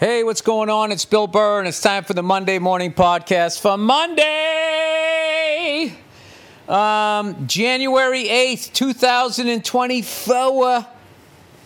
[0.00, 0.90] Hey, what's going on?
[0.92, 4.24] It's Bill Burr, and it's time for the Monday Morning Podcast for Monday,
[6.66, 10.86] um, January 8th, 2024.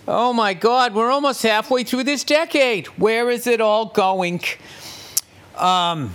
[0.08, 2.88] Oh my God, we're almost halfway through this decade.
[2.98, 4.40] Where is it all going?
[5.56, 6.12] Um,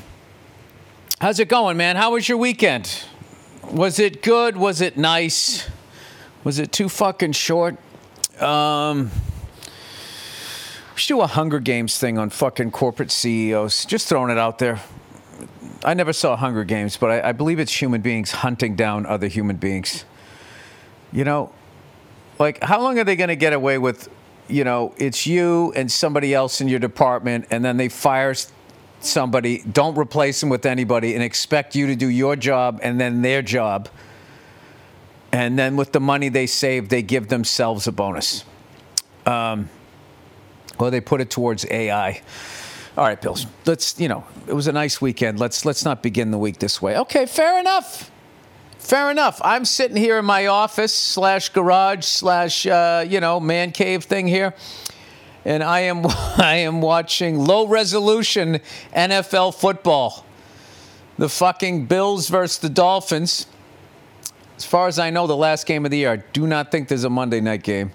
[1.21, 1.95] how's it going, man?
[1.95, 3.05] How was your weekend?
[3.71, 4.57] Was it good?
[4.57, 5.70] Was it nice?
[6.43, 7.77] Was it too fucking short?
[8.41, 9.09] Um,
[11.07, 13.86] do a Hunger Games thing on fucking corporate CEOs.
[13.86, 14.79] Just throwing it out there.
[15.83, 19.28] I never saw Hunger Games, but I, I believe it's human beings hunting down other
[19.28, 20.06] human beings.
[21.11, 21.51] You know,
[22.37, 24.09] like how long are they going to get away with?
[24.47, 28.34] You know, it's you and somebody else in your department, and then they fire
[29.00, 33.22] somebody, don't replace them with anybody, and expect you to do your job and then
[33.22, 33.89] their job.
[35.31, 38.44] And then with the money they save, they give themselves a bonus.
[39.25, 39.70] Um,
[40.80, 42.22] or they put it towards AI.
[42.97, 43.45] All right, Bills.
[43.66, 45.40] Let's you know it was a nice weekend.
[45.40, 46.98] Let's let's not begin the week this way.
[46.98, 48.12] Okay, fair enough.
[48.78, 49.40] Fair enough.
[49.44, 54.28] I'm sitting here in my office slash garage slash uh, you know man cave thing
[54.28, 54.53] here,
[55.45, 58.59] and I am I am watching low resolution
[58.94, 60.25] NFL football.
[61.18, 63.46] The fucking Bills versus the Dolphins.
[64.58, 66.12] As far as I know, the last game of the year.
[66.12, 67.92] I do not think there's a Monday night game,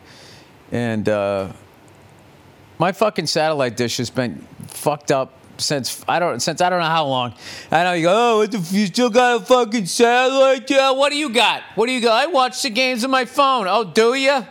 [0.71, 1.09] and.
[1.09, 1.53] Uh,
[2.79, 6.87] my fucking satellite dish has been fucked up since I don't since I don't know
[6.87, 7.35] how long.
[7.71, 10.69] I know you go, oh, you still got a fucking satellite?
[10.71, 11.63] Yeah, what do you got?
[11.75, 12.23] What do you got?
[12.23, 13.67] I watch the games on my phone.
[13.69, 14.45] Oh, do you?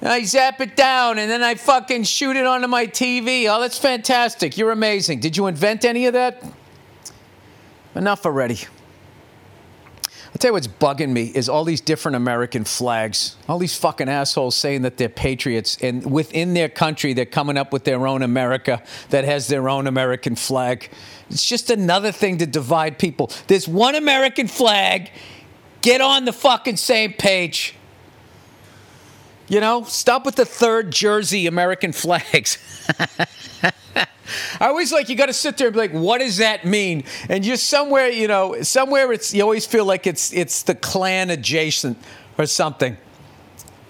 [0.00, 3.46] I zap it down and then I fucking shoot it onto my TV.
[3.48, 4.56] Oh, that's fantastic.
[4.56, 5.20] You're amazing.
[5.20, 6.42] Did you invent any of that?
[7.96, 8.60] Enough already.
[10.38, 13.34] I'll tell you what's bugging me is all these different American flags.
[13.48, 17.72] All these fucking assholes saying that they're patriots, and within their country, they're coming up
[17.72, 20.92] with their own America that has their own American flag.
[21.28, 23.32] It's just another thing to divide people.
[23.48, 25.10] There's one American flag.
[25.80, 27.74] Get on the fucking same page.
[29.48, 32.58] You know, stop with the third jersey American flags.
[34.60, 37.04] I always like you got to sit there and be like, what does that mean?
[37.28, 41.30] And just somewhere, you know, somewhere it's you always feel like it's it's the Klan
[41.30, 41.98] adjacent
[42.36, 42.96] or something.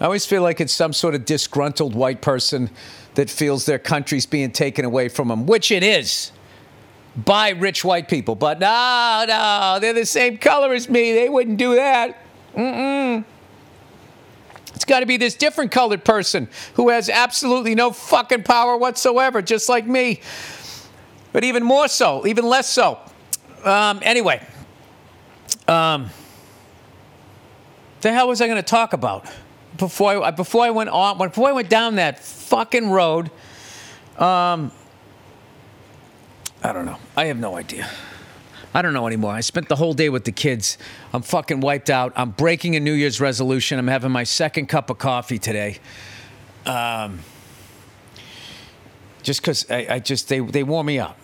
[0.00, 2.71] I always feel like it's some sort of disgruntled white person
[3.15, 6.31] that feels their country's being taken away from them, which it is
[7.16, 8.37] by rich white people.
[8.37, 11.12] But no, no, they're the same color as me.
[11.12, 12.22] They wouldn't do that.
[12.55, 13.25] Mm-mm.
[14.78, 19.42] It's got to be this different colored person who has absolutely no fucking power whatsoever,
[19.42, 20.20] just like me.
[21.32, 23.00] But even more so, even less so.
[23.64, 24.40] Um, anyway,
[25.66, 26.10] um,
[28.02, 29.26] the hell was I going to talk about
[29.76, 33.32] before I before I went on before I went down that fucking road?
[34.16, 34.70] Um,
[36.62, 36.98] I don't know.
[37.16, 37.90] I have no idea.
[38.74, 39.32] I don't know anymore.
[39.32, 40.76] I spent the whole day with the kids.
[41.12, 42.12] I'm fucking wiped out.
[42.16, 43.78] I'm breaking a New Year's resolution.
[43.78, 45.78] I'm having my second cup of coffee today.
[46.66, 47.20] Um,
[49.22, 51.18] just because I, I just, they, they wore me up.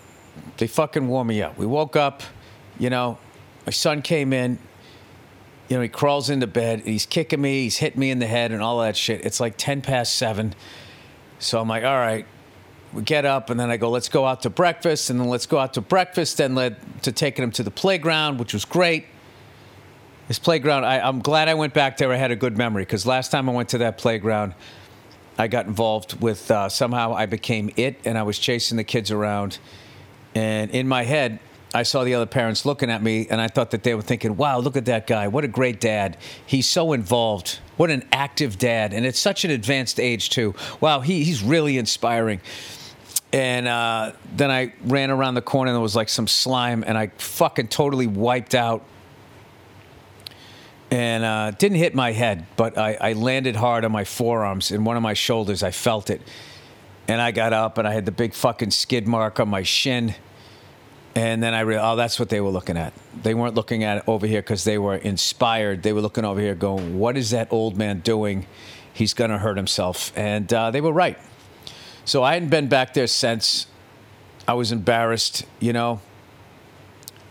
[0.56, 1.59] They fucking wore me up.
[1.59, 2.22] We woke up,
[2.78, 3.19] you know,
[3.66, 4.59] my son came in,
[5.69, 8.53] you know, he crawls into bed, he's kicking me, he's hitting me in the head
[8.53, 9.25] and all that shit.
[9.25, 10.54] It's like 10 past seven.
[11.38, 12.27] So I'm like, all right,
[12.94, 15.47] we get up and then I go, let's go out to breakfast, and then let's
[15.47, 19.06] go out to breakfast, then led to taking him to the playground, which was great.
[20.28, 22.10] This playground, I, I'm glad I went back there.
[22.12, 24.54] I had a good memory because last time I went to that playground,
[25.37, 29.10] I got involved with uh, somehow I became it, and I was chasing the kids
[29.10, 29.59] around,
[30.34, 31.41] and in my head.
[31.77, 34.37] I saw the other parents looking at me, and I thought that they were thinking,
[34.37, 35.27] wow, look at that guy.
[35.27, 36.16] What a great dad.
[36.47, 37.59] He's so involved.
[37.77, 38.93] What an active dad.
[38.93, 40.54] And at such an advanced age, too.
[40.81, 42.41] Wow, he, he's really inspiring.
[43.34, 46.97] And uh, then I ran around the corner and there was like some slime, and
[46.97, 48.84] I fucking totally wiped out.
[50.93, 54.87] And uh, didn't hit my head, but I, I landed hard on my forearms and
[54.87, 55.65] one of my shoulders.
[55.65, 56.22] I felt it.
[57.09, 60.15] And I got up and I had the big fucking skid mark on my shin.
[61.16, 62.92] And then I realized, oh, that's what they were looking at.
[63.21, 65.83] They weren't looking at it over here because they were inspired.
[65.83, 68.47] They were looking over here going, what is that old man doing?
[68.92, 70.13] He's going to hurt himself.
[70.15, 71.19] And uh, they were right.
[72.04, 73.66] So I hadn't been back there since.
[74.47, 76.01] I was embarrassed, you know.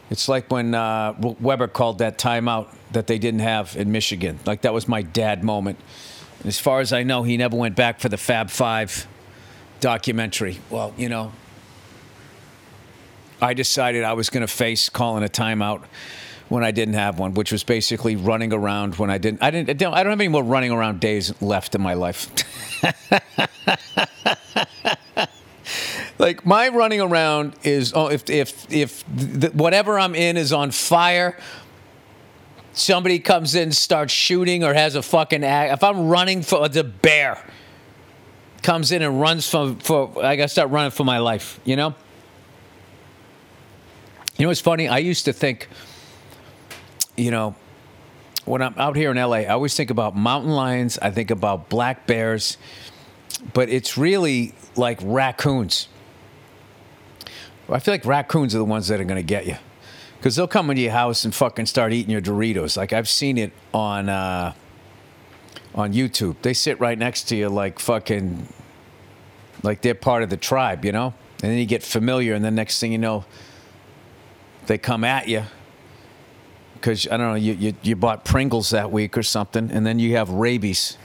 [0.09, 4.39] It's like when uh, Webber called that timeout that they didn't have in Michigan.
[4.45, 5.79] Like that was my dad moment.
[6.39, 9.07] And as far as I know, he never went back for the Fab Five
[9.79, 10.59] documentary.
[10.69, 11.31] Well, you know,
[13.41, 15.83] I decided I was going to face calling a timeout
[16.49, 19.41] when I didn't have one, which was basically running around when I didn't.
[19.41, 19.69] I didn't.
[19.69, 22.29] I don't, I don't have any more running around days left in my life.
[26.19, 30.71] like my running around is oh, if if if the, whatever I'm in is on
[30.71, 31.37] fire.
[32.75, 35.43] Somebody comes in, starts shooting, or has a fucking.
[35.43, 37.37] Ag- if I'm running for the bear,
[38.63, 40.25] comes in and runs for for.
[40.25, 41.59] I gotta start running for my life.
[41.65, 41.93] You know.
[44.37, 44.87] You know what's funny?
[44.87, 45.67] I used to think.
[47.15, 47.55] You know,
[48.45, 50.97] when I'm out here in LA, I always think about mountain lions.
[50.99, 52.57] I think about black bears,
[53.53, 55.87] but it's really like raccoons.
[57.69, 59.55] I feel like raccoons are the ones that are going to get you
[60.17, 62.77] because they'll come into your house and fucking start eating your Doritos.
[62.77, 64.53] Like I've seen it on uh,
[65.75, 66.35] on YouTube.
[66.41, 68.47] They sit right next to you like fucking
[69.63, 71.13] like they're part of the tribe, you know.
[71.41, 73.25] And then you get familiar, and then next thing you know,
[74.67, 75.43] they come at you
[76.75, 79.99] because I don't know you, you you bought Pringles that week or something, and then
[79.99, 80.97] you have rabies.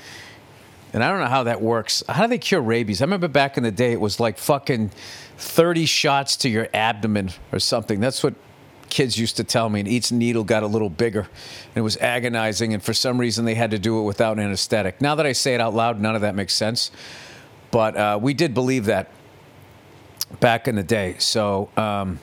[0.92, 2.02] And I don't know how that works.
[2.08, 3.02] How do they cure rabies?
[3.02, 4.90] I remember back in the day, it was like fucking
[5.36, 8.00] 30 shots to your abdomen or something.
[8.00, 8.34] That's what
[8.88, 9.80] kids used to tell me.
[9.80, 11.20] And each needle got a little bigger.
[11.20, 12.72] And it was agonizing.
[12.72, 15.00] And for some reason, they had to do it without anesthetic.
[15.00, 16.90] Now that I say it out loud, none of that makes sense.
[17.70, 19.10] But uh, we did believe that
[20.40, 21.16] back in the day.
[21.18, 22.18] So um,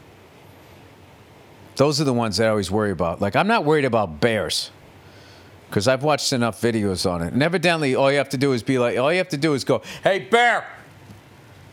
[1.75, 3.21] those are the ones that I always worry about.
[3.21, 4.71] Like, I'm not worried about bears
[5.69, 7.33] because I've watched enough videos on it.
[7.33, 9.53] And evidently, all you have to do is be like, all you have to do
[9.53, 10.65] is go, hey, bear,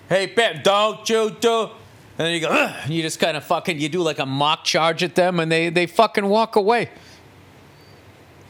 [0.09, 1.71] hey, bear, don't you do.
[2.19, 4.27] And then you go, Ugh, and you just kind of fucking, you do like a
[4.27, 6.91] mock charge at them and they, they fucking walk away.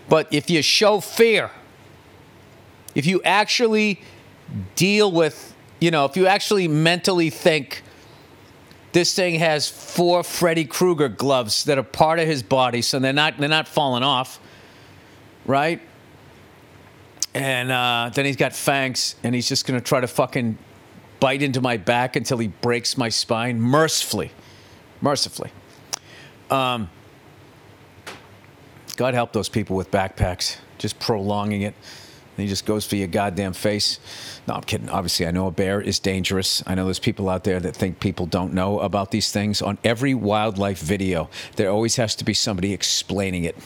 [0.08, 1.50] But if you show fear,
[2.94, 4.00] if you actually
[4.74, 7.82] deal with, you know, if you actually mentally think
[8.92, 13.12] this thing has four Freddy Krueger gloves that are part of his body, so they're
[13.12, 14.38] not they're not falling off
[15.46, 15.80] right?
[17.34, 20.58] And uh, then he's got fangs, and he's just gonna try to fucking
[21.20, 24.32] bite into my back until he breaks my spine, mercifully,
[25.00, 25.50] mercifully.
[26.50, 26.90] Um,
[28.96, 31.74] God help those people with backpacks, just prolonging it.
[32.36, 33.98] And he just goes for your goddamn face.
[34.48, 34.88] No, I'm kidding.
[34.88, 36.62] Obviously, I know a bear is dangerous.
[36.66, 39.60] I know there's people out there that think people don't know about these things.
[39.60, 43.56] On every wildlife video, there always has to be somebody explaining it.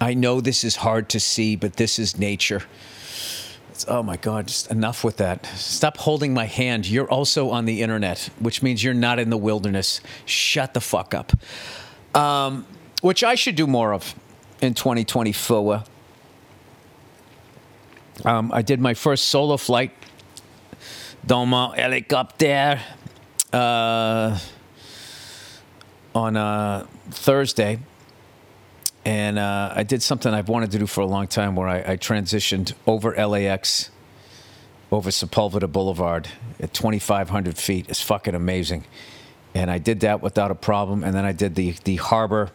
[0.00, 2.62] I know this is hard to see, but this is nature.
[3.70, 5.44] It's, oh my God, just enough with that.
[5.56, 6.86] Stop holding my hand.
[6.86, 10.00] You're also on the internet, which means you're not in the wilderness.
[10.24, 11.32] Shut the fuck up.
[12.14, 12.64] Um,
[13.02, 14.14] which I should do more of
[14.60, 15.84] in 2024.
[18.24, 19.92] Um, I did my first solo flight,
[21.26, 22.80] Doma helicopter,
[23.52, 24.38] uh,
[26.14, 27.78] on uh, Thursday
[29.08, 31.92] and uh, I did something I've wanted to do for a long time, where I,
[31.92, 33.88] I transitioned over LAX,
[34.92, 36.28] over Sepulveda Boulevard
[36.60, 37.88] at 2,500 feet.
[37.88, 38.84] It's fucking amazing,
[39.54, 41.02] and I did that without a problem.
[41.04, 42.50] And then I did the the harbor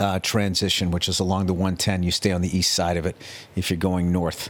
[0.00, 2.04] uh, transition, which is along the 110.
[2.04, 3.14] You stay on the east side of it
[3.54, 4.48] if you're going north,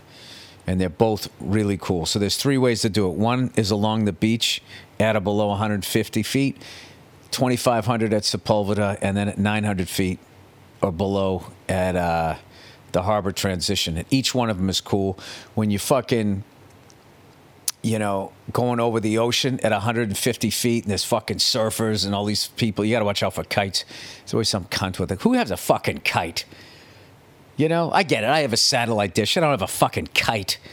[0.65, 2.07] and they're both really cool.
[2.07, 3.15] So there's three ways to do it.
[3.15, 4.63] One is along the beach
[5.01, 6.57] at or below 150 feet.
[7.33, 10.21] 2,500 at Sepulveda, and then at 900 feet
[10.83, 12.37] or below at uh,
[12.91, 13.97] the harbor transition.
[13.97, 15.19] And each one of them is cool.
[15.55, 16.45] When you fucking,
[17.83, 22.25] you know, going over the ocean at 150 feet and there's fucking surfers and all
[22.25, 23.85] these people, you got to watch out for kites.
[24.21, 25.23] There's always some cunt with it.
[25.23, 26.45] Who has a fucking kite?
[27.57, 28.31] You know, I get it.
[28.31, 29.37] I have a satellite dish.
[29.37, 30.59] I don't have a fucking kite.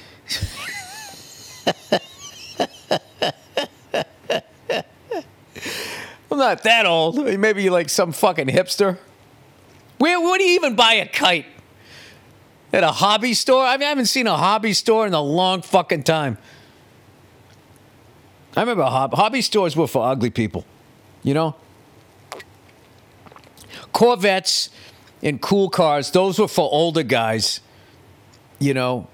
[6.32, 7.18] I'm not that old.
[7.40, 8.98] Maybe like some fucking hipster.
[10.00, 11.46] Where would you even buy a kite?
[12.72, 13.64] At a hobby store?
[13.64, 16.38] I mean, I haven't seen a hobby store in a long fucking time.
[18.56, 20.66] I remember hob- hobby stores were for ugly people,
[21.22, 21.56] you know?
[23.92, 24.70] Corvettes
[25.22, 27.60] and cool cars, those were for older guys,
[28.60, 29.08] you know,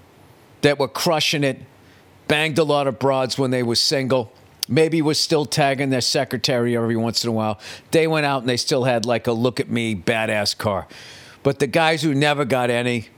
[0.62, 1.60] that were crushing it,
[2.28, 4.32] banged a lot of broads when they were single
[4.68, 7.58] maybe was still tagging their secretary every once in a while.
[7.90, 10.86] They went out and they still had like a look at me badass car.
[11.42, 13.08] But the guys who never got any,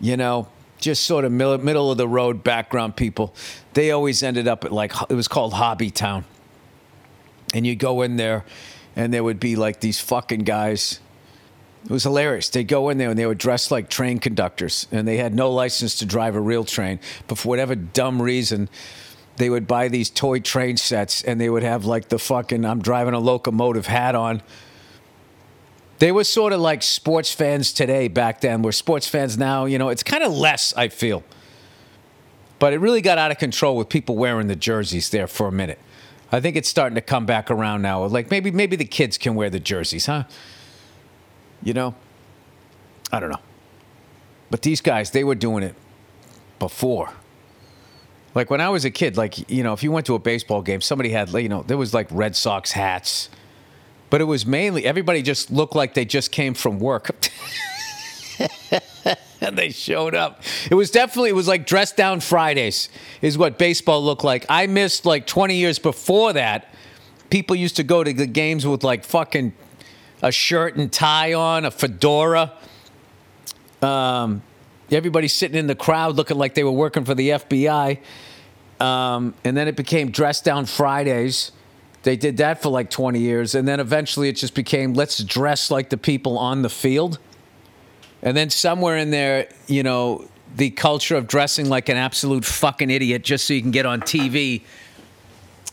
[0.00, 3.34] you know, just sort of middle of the road background people,
[3.74, 6.24] they always ended up at like, it was called Hobby Town.
[7.54, 8.44] And you go in there
[8.96, 11.00] and there would be like these fucking guys.
[11.84, 12.50] It was hilarious.
[12.50, 15.50] They'd go in there and they were dressed like train conductors and they had no
[15.50, 17.00] license to drive a real train.
[17.26, 18.68] But for whatever dumb reason,
[19.36, 22.80] they would buy these toy train sets and they would have like the fucking I'm
[22.82, 24.42] driving a locomotive hat on.
[25.98, 29.78] They were sort of like sports fans today back then, where sports fans now, you
[29.78, 31.22] know, it's kind of less, I feel.
[32.58, 35.52] But it really got out of control with people wearing the jerseys there for a
[35.52, 35.78] minute.
[36.32, 38.04] I think it's starting to come back around now.
[38.06, 40.24] Like maybe maybe the kids can wear the jerseys, huh?
[41.62, 41.94] You know?
[43.12, 43.40] I don't know.
[44.50, 45.74] But these guys, they were doing it
[46.58, 47.12] before.
[48.34, 50.62] Like when I was a kid, like, you know, if you went to a baseball
[50.62, 53.28] game, somebody had, you know, there was like Red Sox hats.
[54.08, 57.10] But it was mainly, everybody just looked like they just came from work.
[59.40, 60.42] and they showed up.
[60.70, 62.88] It was definitely, it was like dress down Fridays,
[63.22, 64.46] is what baseball looked like.
[64.48, 66.72] I missed like 20 years before that.
[67.30, 69.54] People used to go to the games with like fucking
[70.22, 72.52] a shirt and tie on, a fedora.
[73.80, 74.42] Um,
[74.96, 77.98] everybody sitting in the crowd looking like they were working for the FBI.
[78.80, 81.52] Um, and then it became dress down Fridays.
[82.02, 83.54] They did that for like 20 years.
[83.54, 87.18] And then eventually it just became let's dress like the people on the field.
[88.22, 92.90] And then somewhere in there, you know, the culture of dressing like an absolute fucking
[92.90, 94.62] idiot just so you can get on TV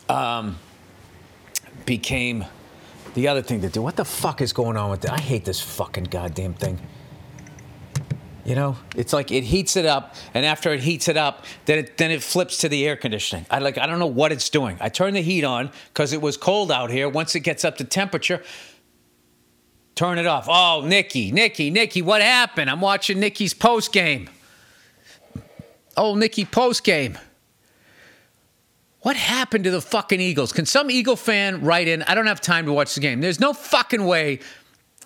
[0.09, 0.57] um,
[1.85, 2.45] became
[3.15, 3.81] the other thing to do.
[3.81, 5.13] What the fuck is going on with that?
[5.13, 6.79] I hate this fucking goddamn thing.
[8.47, 11.79] You know, it's like it heats it up, and after it heats it up, then
[11.79, 13.45] it then it flips to the air conditioning.
[13.51, 14.77] I like I don't know what it's doing.
[14.79, 17.09] I turn the heat on because it was cold out here.
[17.09, 18.41] Once it gets up to temperature,
[19.95, 20.45] turn it off.
[20.47, 22.69] Oh, Nikki, Nikki, Nikki, what happened?
[22.69, 24.29] I'm watching Nikki's post game.
[25.97, 27.17] Oh, Nikki post game.
[29.01, 30.53] What happened to the fucking Eagles?
[30.53, 32.01] Can some Eagle fan write in?
[32.03, 33.19] I don't have time to watch the game.
[33.19, 34.39] There's no fucking way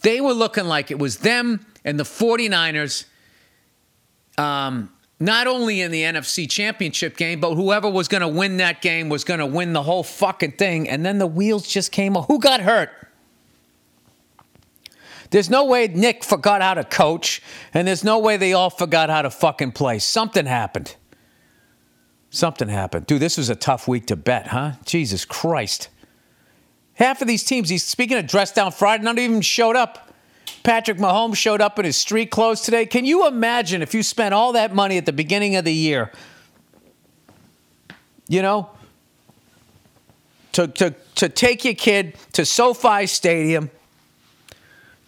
[0.03, 3.05] they were looking like it was them and the 49ers
[4.41, 8.81] um, not only in the NFC championship game, but whoever was going to win that
[8.81, 10.89] game was going to win the whole fucking thing.
[10.89, 12.27] And then the wheels just came off.
[12.27, 12.89] Who got hurt?
[15.29, 17.41] There's no way Nick forgot how to coach,
[17.73, 19.99] and there's no way they all forgot how to fucking play.
[19.99, 20.95] Something happened.
[22.31, 23.07] Something happened.
[23.07, 24.73] Dude, this was a tough week to bet, huh?
[24.85, 25.87] Jesus Christ.
[26.95, 30.10] Half of these teams, he's speaking of dress down Friday, not even showed up.
[30.63, 32.85] Patrick Mahomes showed up in his street clothes today.
[32.85, 36.11] Can you imagine if you spent all that money at the beginning of the year?
[38.27, 38.69] You know,
[40.53, 43.69] to, to, to take your kid to SoFi Stadium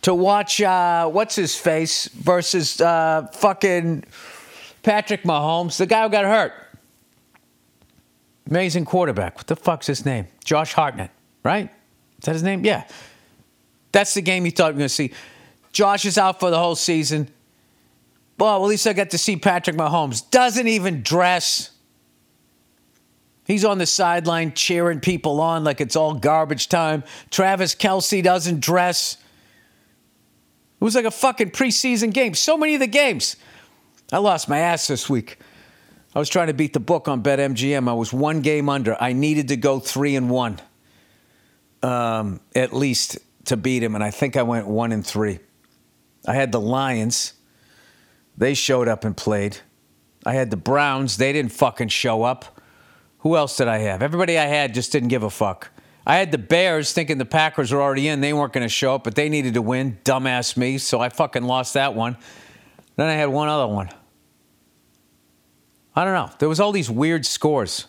[0.01, 4.03] to watch uh, what's his face versus uh, fucking
[4.83, 6.53] Patrick Mahomes, the guy who got hurt.
[8.49, 9.37] Amazing quarterback.
[9.37, 10.27] What the fuck's his name?
[10.43, 11.11] Josh Hartnett,
[11.43, 11.69] right?
[12.19, 12.65] Is that his name?
[12.65, 12.85] Yeah.
[13.93, 15.13] That's the game you thought you were going to see.
[15.73, 17.29] Josh is out for the whole season.
[18.39, 20.29] Well, at least I got to see Patrick Mahomes.
[20.29, 21.71] Doesn't even dress.
[23.45, 27.03] He's on the sideline cheering people on like it's all garbage time.
[27.29, 29.17] Travis Kelce doesn't dress.
[30.79, 32.33] It was like a fucking preseason game.
[32.35, 33.35] So many of the games.
[34.11, 35.39] I lost my ass this week.
[36.15, 37.89] I was trying to beat the book on BetMGM.
[37.89, 39.01] I was one game under.
[39.01, 40.61] I needed to go three and one,
[41.81, 45.39] um, at least to beat him, and I think I went one and three.
[46.27, 47.33] I had the Lions.
[48.37, 49.57] They showed up and played.
[50.25, 51.17] I had the Browns.
[51.17, 52.61] They didn't fucking show up.
[53.19, 54.01] Who else did I have?
[54.01, 55.69] Everybody I had just didn't give a fuck.
[56.05, 58.19] I had the Bears thinking the Packers were already in.
[58.19, 59.97] They weren't going to show up, but they needed to win.
[60.03, 60.77] Dumbass me.
[60.77, 62.17] So I fucking lost that one.
[62.95, 63.89] Then I had one other one.
[65.95, 66.35] I don't know.
[66.39, 67.87] There was all these weird scores.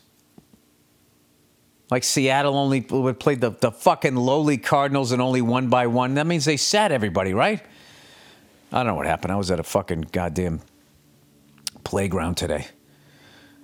[1.91, 6.15] Like Seattle only played the, the fucking lowly Cardinals and only one by one.
[6.15, 7.63] That means they sat everybody, right?
[8.75, 9.31] I don't know what happened.
[9.31, 10.61] I was at a fucking goddamn
[11.85, 12.67] playground today.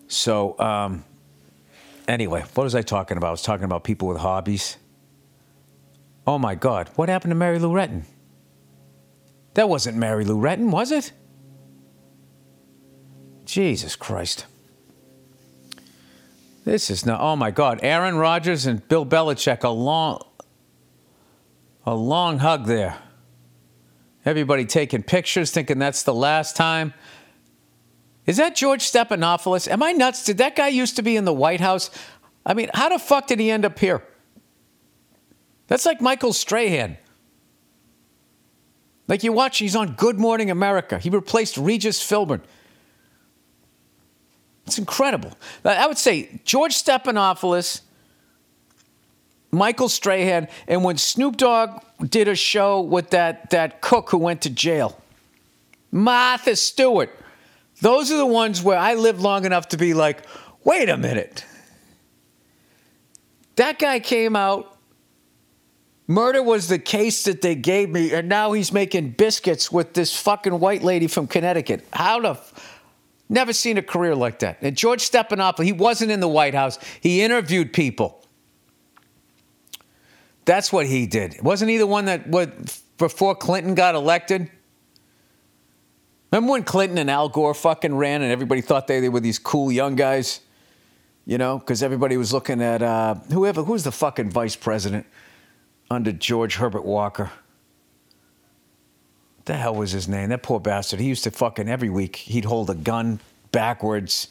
[0.07, 1.05] So, um,
[2.07, 3.26] anyway, what was I talking about?
[3.26, 4.76] I was talking about people with hobbies.
[6.29, 8.05] Oh my God, what happened to Mary Lou Retton?
[9.55, 11.11] That wasn't Mary Lou Retton, was it?
[13.47, 14.47] Jesus Christ.
[16.64, 17.81] This is not, oh my God.
[17.83, 20.25] Aaron Rodgers and Bill Belichick, a long,
[21.85, 22.97] a long hug there.
[24.25, 26.93] Everybody taking pictures, thinking that's the last time.
[28.27, 29.67] Is that George Stephanopoulos?
[29.67, 30.25] Am I nuts?
[30.25, 31.91] Did that guy used to be in the White House?
[32.45, 34.03] I mean, how the fuck did he end up here?
[35.69, 36.99] That's like Michael Strahan.
[39.09, 40.99] Like you watch, he's on Good Morning America.
[40.99, 42.41] He replaced Regis Philbin.
[44.67, 45.33] It's incredible.
[45.65, 47.81] I would say George Stephanopoulos
[49.50, 54.42] Michael Strahan, and when Snoop Dogg did a show with that, that cook who went
[54.42, 55.00] to jail,
[55.90, 57.11] Martha Stewart.
[57.80, 60.25] Those are the ones where I lived long enough to be like,
[60.64, 61.45] wait a minute.
[63.57, 64.76] That guy came out.
[66.07, 70.16] Murder was the case that they gave me, and now he's making biscuits with this
[70.16, 71.87] fucking white lady from Connecticut.
[71.92, 72.52] How the.
[73.28, 74.59] Never seen a career like that.
[74.61, 76.80] And George Stephanopoulos, he wasn't in the White House.
[77.00, 78.25] He interviewed people.
[80.44, 81.40] That's what he did.
[81.42, 84.50] Wasn't he the one that what before Clinton got elected?
[86.32, 89.38] Remember when Clinton and Al Gore fucking ran and everybody thought they, they were these
[89.38, 90.40] cool young guys?
[91.26, 95.06] You know, because everybody was looking at uh, whoever, who was the fucking vice president
[95.90, 97.30] under George Herbert Walker?
[99.37, 100.30] What the hell was his name?
[100.30, 101.00] That poor bastard.
[101.00, 103.20] He used to fucking every week, he'd hold a gun
[103.52, 104.28] backwards.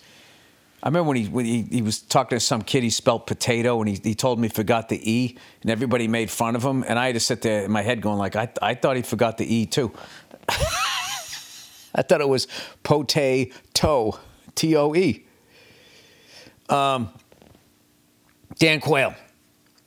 [0.82, 3.82] I remember when he when he, he was talking to some kid, he spelled potato,
[3.82, 6.86] and he, he told me he forgot the E, and everybody made fun of him,
[6.88, 9.02] and I had to sit there in my head going like, I, I thought he
[9.02, 9.92] forgot the E too.
[10.50, 12.48] I thought it was
[12.84, 14.20] potato,
[14.56, 15.26] T O E.
[16.70, 17.10] Um,
[18.58, 19.16] Dan Quayle.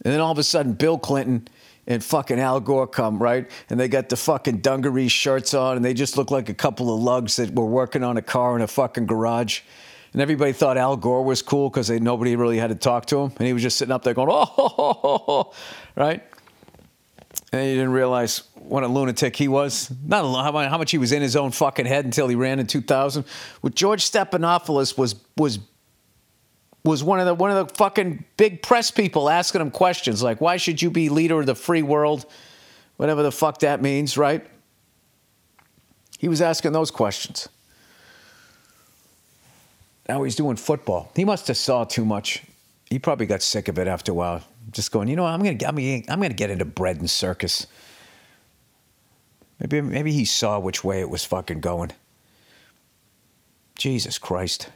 [0.04, 1.48] And then all of a sudden, Bill Clinton
[1.86, 3.48] and fucking Al Gore come, right?
[3.70, 6.92] And they got the fucking dungaree shirts on, and they just look like a couple
[6.94, 9.60] of lugs that were working on a car in a fucking garage.
[10.12, 13.32] And everybody thought Al Gore was cool because nobody really had to talk to him.
[13.38, 15.52] And he was just sitting up there going, oh, ho, ho, ho,
[15.96, 16.22] right?
[17.50, 19.90] And he didn't realize what a lunatic he was.
[20.04, 22.66] Not a, how much he was in his own fucking head until he ran in
[22.66, 23.24] 2000.
[23.62, 25.58] With George Stephanopoulos was was
[26.84, 30.40] was one of the one of the fucking big press people asking him questions like,
[30.40, 32.26] "Why should you be leader of the free world?"
[32.96, 34.46] Whatever the fuck that means, right?
[36.18, 37.48] He was asking those questions.
[40.08, 41.10] Now he's doing football.
[41.14, 42.42] He must have saw too much.
[42.90, 44.42] He probably got sick of it after a while.
[44.70, 47.66] Just going, you know, I'm gonna, I'm gonna, I'm gonna get into bread and circus.
[49.58, 51.92] Maybe, maybe he saw which way it was fucking going.
[53.76, 54.68] Jesus Christ.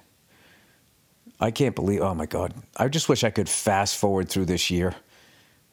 [1.41, 2.55] I can't believe, oh my God.
[2.77, 4.95] I just wish I could fast forward through this year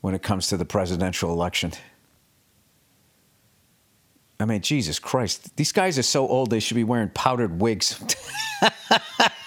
[0.02, 1.72] when it comes to the presidential election.
[4.40, 5.56] I mean, Jesus Christ.
[5.56, 8.04] These guys are so old, they should be wearing powdered wigs.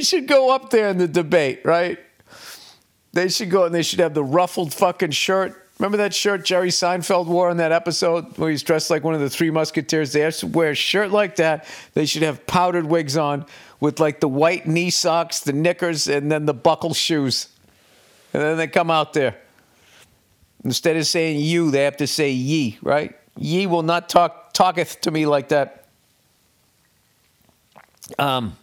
[0.00, 1.98] they should go up there in the debate, right?
[3.12, 5.68] They should go and they should have the ruffled fucking shirt.
[5.78, 9.20] Remember that shirt Jerry Seinfeld wore in that episode where he's dressed like one of
[9.20, 10.14] the three musketeers?
[10.14, 11.66] They have to wear a shirt like that.
[11.92, 13.44] They should have powdered wigs on
[13.78, 17.48] with like the white knee socks, the knickers, and then the buckle shoes.
[18.32, 19.36] And then they come out there.
[20.64, 23.14] Instead of saying you, they have to say ye, right?
[23.36, 25.88] Ye will not talk talketh to me like that.
[28.18, 28.56] Um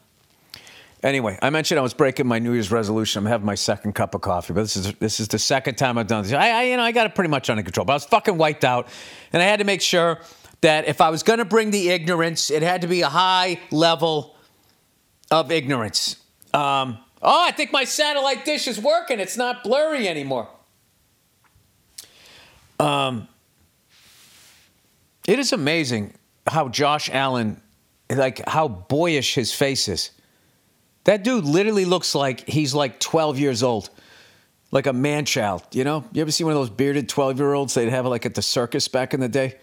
[1.04, 3.20] Anyway, I mentioned I was breaking my New Year's resolution.
[3.20, 5.98] I'm having my second cup of coffee, but this is this is the second time
[5.98, 6.34] I've done this.
[6.34, 8.38] I, I you know I got it pretty much under control, but I was fucking
[8.38, 8.88] wiped out,
[9.32, 10.20] and I had to make sure
[10.62, 13.60] that if I was going to bring the ignorance, it had to be a high
[13.70, 14.36] level
[15.30, 16.16] of ignorance.
[16.52, 19.20] Um, oh, I think my satellite dish is working.
[19.20, 20.50] It's not blurry anymore.
[22.80, 23.28] Um,
[25.28, 26.16] it is amazing
[26.48, 27.62] how Josh Allen,
[28.10, 30.12] like how boyish his face is.
[31.08, 33.90] That dude literally looks like he's like 12 years old,
[34.72, 35.64] like a man child.
[35.72, 38.26] You know, you ever see one of those bearded 12 year olds they'd have like
[38.26, 39.56] at the circus back in the day?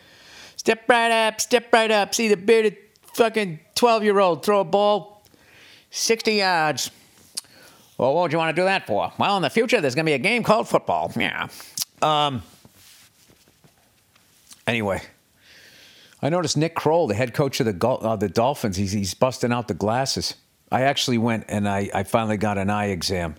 [0.57, 2.15] Step right up, step right up.
[2.15, 2.79] See the bearded
[3.13, 5.23] fucking 12 year old throw a ball
[5.91, 6.91] 60 yards.
[7.99, 9.13] Well, what would you want to do that for?
[9.19, 11.13] Well, in the future, there's going to be a game called football.
[11.15, 11.49] Yeah.
[12.01, 12.43] Um,
[14.67, 15.03] anyway,
[16.23, 19.53] I noticed Nick Kroll, the head coach of the, uh, the Dolphins, he's, he's busting
[19.53, 20.37] out the glasses.
[20.71, 23.37] I actually went and I, I finally got an eye exam.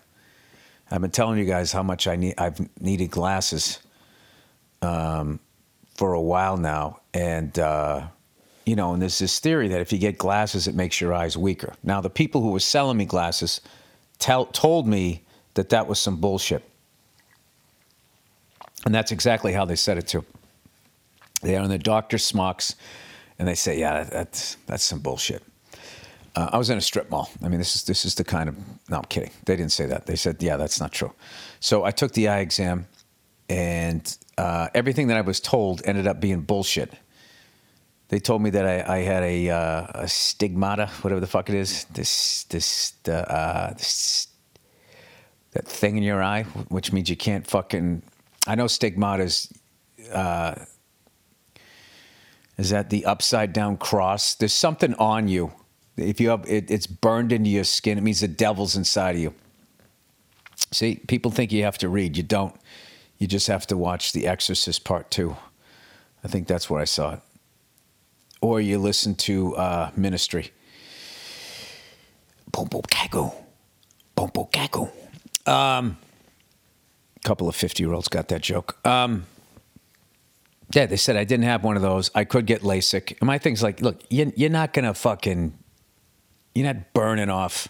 [0.89, 2.35] I've been telling you guys how much I need.
[2.37, 3.79] I've needed glasses
[4.81, 5.39] um,
[5.95, 8.07] for a while now, and uh,
[8.65, 11.35] you know, and there's this theory that if you get glasses, it makes your eyes
[11.35, 11.73] weaker.
[11.83, 13.61] Now, the people who were selling me glasses
[14.19, 15.23] tell, told me
[15.55, 16.63] that that was some bullshit,
[18.85, 20.23] and that's exactly how they said it too.
[21.41, 22.75] They are in the doctor smocks,
[23.39, 25.43] and they say, "Yeah, that's that's some bullshit."
[26.35, 27.29] Uh, I was in a strip mall.
[27.41, 28.57] I mean, this is this is the kind of.
[28.89, 29.31] No, I'm kidding.
[29.45, 30.05] They didn't say that.
[30.05, 31.13] They said, "Yeah, that's not true."
[31.59, 32.87] So I took the eye exam,
[33.49, 36.93] and uh, everything that I was told ended up being bullshit.
[38.09, 41.55] They told me that I, I had a, uh, a stigmata, whatever the fuck it
[41.55, 41.85] is.
[41.85, 44.27] This this uh, this
[45.51, 48.03] that thing in your eye, which means you can't fucking.
[48.45, 49.53] I know stigmata is.
[50.11, 50.55] Uh,
[52.57, 54.35] is that the upside down cross?
[54.35, 55.51] There's something on you
[55.97, 59.21] if you have it, it's burned into your skin, it means the devil's inside of
[59.21, 59.33] you.
[60.71, 62.17] See, people think you have to read.
[62.17, 62.55] You don't.
[63.17, 65.37] You just have to watch The Exorcist Part Two.
[66.23, 67.19] I think that's where I saw it.
[68.41, 70.51] Or you listen to uh, Ministry.
[72.51, 73.33] Boom boom gago.
[74.15, 74.91] Boom boom gago.
[75.47, 75.97] Um,
[77.23, 78.77] couple of 50 year olds got that joke.
[78.85, 79.25] Um,
[80.73, 82.11] Yeah, they said I didn't have one of those.
[82.15, 83.17] I could get LASIK.
[83.19, 85.53] And my thing's like, look, you, you're not gonna fucking,
[86.55, 87.67] you're not burning off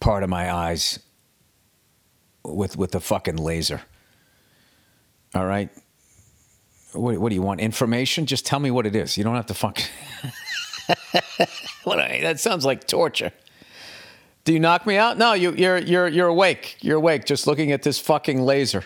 [0.00, 0.98] part of my eyes
[2.44, 3.80] with with a fucking laser.
[5.34, 5.70] All right.
[6.92, 7.60] What, what do you want?
[7.60, 8.26] Information?
[8.26, 9.16] Just tell me what it is.
[9.16, 9.86] You don't have to fucking.
[11.84, 13.32] what, that sounds like torture.
[14.44, 15.16] Do you knock me out?
[15.16, 16.76] No, you, you're you're you're awake.
[16.80, 17.24] You're awake.
[17.24, 18.84] Just looking at this fucking laser.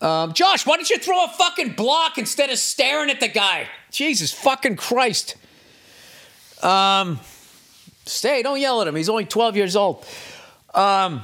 [0.00, 3.66] Um, Josh, why don't you throw a fucking block instead of staring at the guy?
[3.90, 5.36] Jesus fucking Christ.
[6.62, 7.18] Um,
[8.06, 8.42] stay.
[8.42, 8.96] Don't yell at him.
[8.96, 10.04] He's only 12 years old.
[10.74, 11.22] Um,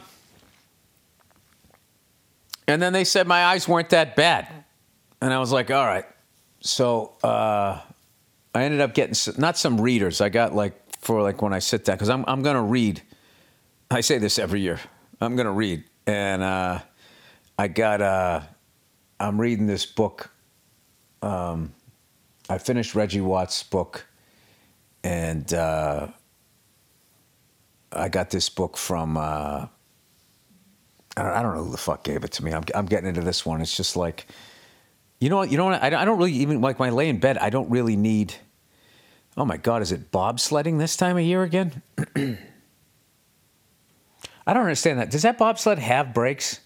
[2.67, 4.49] and then they said my eyes weren't that bad.
[5.21, 6.05] And I was like, all right.
[6.61, 7.81] So uh,
[8.55, 10.21] I ended up getting some, not some readers.
[10.21, 13.03] I got like for like when I sit down because I'm I'm gonna read.
[13.91, 14.79] I say this every year.
[15.21, 16.81] I'm gonna read, and uh,
[17.59, 18.01] I got.
[18.01, 18.41] Uh,
[19.19, 20.31] I'm reading this book.
[21.21, 21.73] Um,
[22.49, 24.07] I finished Reggie Watts' book,
[25.05, 26.09] and uh,
[27.93, 29.17] I got this book from.
[29.17, 29.67] Uh,
[31.17, 32.53] I don't, know who the fuck gave it to me.
[32.53, 33.61] I'm, I'm getting into this one.
[33.61, 34.27] It's just like,
[35.21, 35.51] you know what?
[35.51, 35.83] You know what?
[35.83, 37.37] I, I don't really even like when I lay in bed.
[37.39, 38.35] I don't really need.
[39.37, 41.83] Oh my God, is it bobsledding this time of year again?
[42.17, 42.39] I
[44.55, 45.11] don't understand that.
[45.11, 46.61] Does that bobsled have brakes?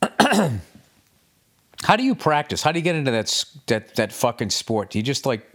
[1.82, 2.62] How do you practice?
[2.62, 4.90] How do you get into that that that fucking sport?
[4.90, 5.46] Do you just like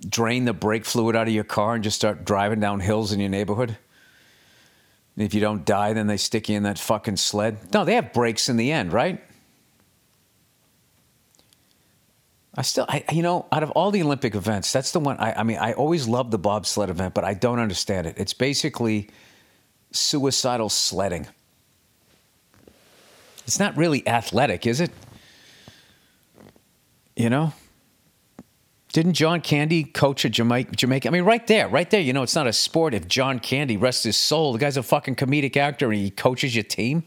[0.00, 3.20] drain the brake fluid out of your car and just start driving down hills in
[3.20, 3.76] your neighborhood?
[5.16, 7.72] And if you don't die, then they stick you in that fucking sled.
[7.72, 9.22] No, they have brakes in the end, right?
[12.54, 15.18] I still, I, you know, out of all the Olympic events, that's the one.
[15.18, 18.14] I, I mean, I always loved the bobsled event, but I don't understand it.
[18.16, 19.10] It's basically
[19.90, 21.26] suicidal sledding.
[23.46, 24.90] It's not really athletic, is it?
[27.14, 27.52] You know?
[28.96, 31.08] Didn't John Candy coach a Jamaica, Jamaica?
[31.08, 33.76] I mean, right there, right there, you know, it's not a sport if John Candy
[33.76, 34.54] rests his soul.
[34.54, 37.04] The guy's a fucking comedic actor and he coaches your team.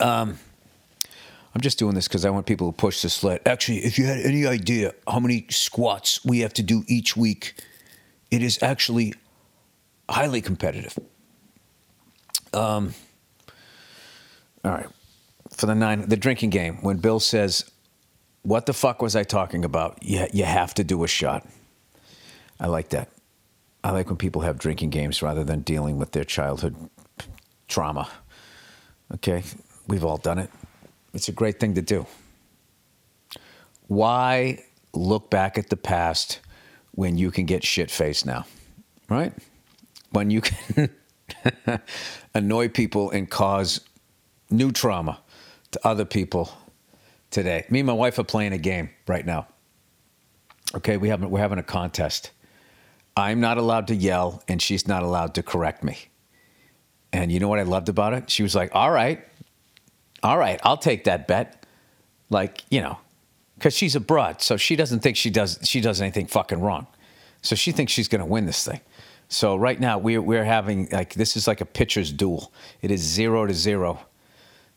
[0.00, 0.38] Um,
[1.52, 3.40] I'm just doing this because I want people to push the sled.
[3.44, 7.60] Actually, if you had any idea how many squats we have to do each week,
[8.30, 9.14] it is actually
[10.08, 10.96] highly competitive.
[12.54, 12.94] Um,
[14.64, 14.86] all right.
[15.50, 17.68] For the nine, the drinking game, when Bill says,
[18.42, 20.02] What the fuck was I talking about?
[20.02, 21.46] You, you have to do a shot.
[22.60, 23.10] I like that.
[23.84, 26.76] I like when people have drinking games rather than dealing with their childhood
[27.68, 28.08] trauma.
[29.14, 29.42] Okay?
[29.86, 30.50] We've all done it.
[31.14, 32.06] It's a great thing to do.
[33.86, 36.40] Why look back at the past
[36.92, 38.44] when you can get shit faced now?
[39.08, 39.32] Right?
[40.10, 40.90] When you can
[42.34, 43.80] annoy people and cause
[44.50, 45.20] new trauma
[45.70, 46.52] to other people
[47.30, 47.66] today.
[47.70, 49.46] Me and my wife are playing a game right now.
[50.74, 52.30] Okay, we have, we're having a contest.
[53.16, 55.98] I'm not allowed to yell, and she's not allowed to correct me.
[57.12, 58.30] And you know what I loved about it?
[58.30, 59.24] She was like, All right,
[60.22, 61.66] all right, I'll take that bet.
[62.30, 62.98] Like, you know,
[63.56, 66.86] because she's a broad, so she doesn't think she does she does anything fucking wrong.
[67.42, 68.80] So she thinks she's gonna win this thing.
[69.28, 72.52] So right now we're we're having like this is like a pitcher's duel.
[72.82, 74.00] It is zero to zero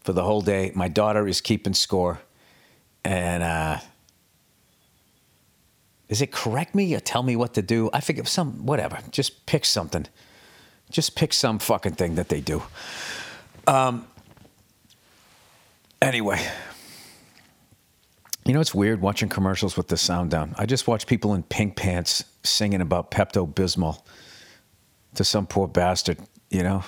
[0.02, 0.72] for the whole day.
[0.76, 2.22] My daughter is keeping score,
[3.04, 3.80] and uh,
[6.10, 7.90] is it correct me or tell me what to do?
[7.94, 9.00] I forget some whatever.
[9.12, 10.08] Just pick something.
[10.90, 12.64] Just pick some fucking thing that they do.
[13.68, 14.08] Um.
[16.02, 16.46] Anyway.
[18.44, 20.56] You know, it's weird watching commercials with the sound down.
[20.58, 24.02] I just watch people in pink pants singing about Pepto Bismol
[25.14, 26.18] to some poor bastard,
[26.50, 26.84] you know?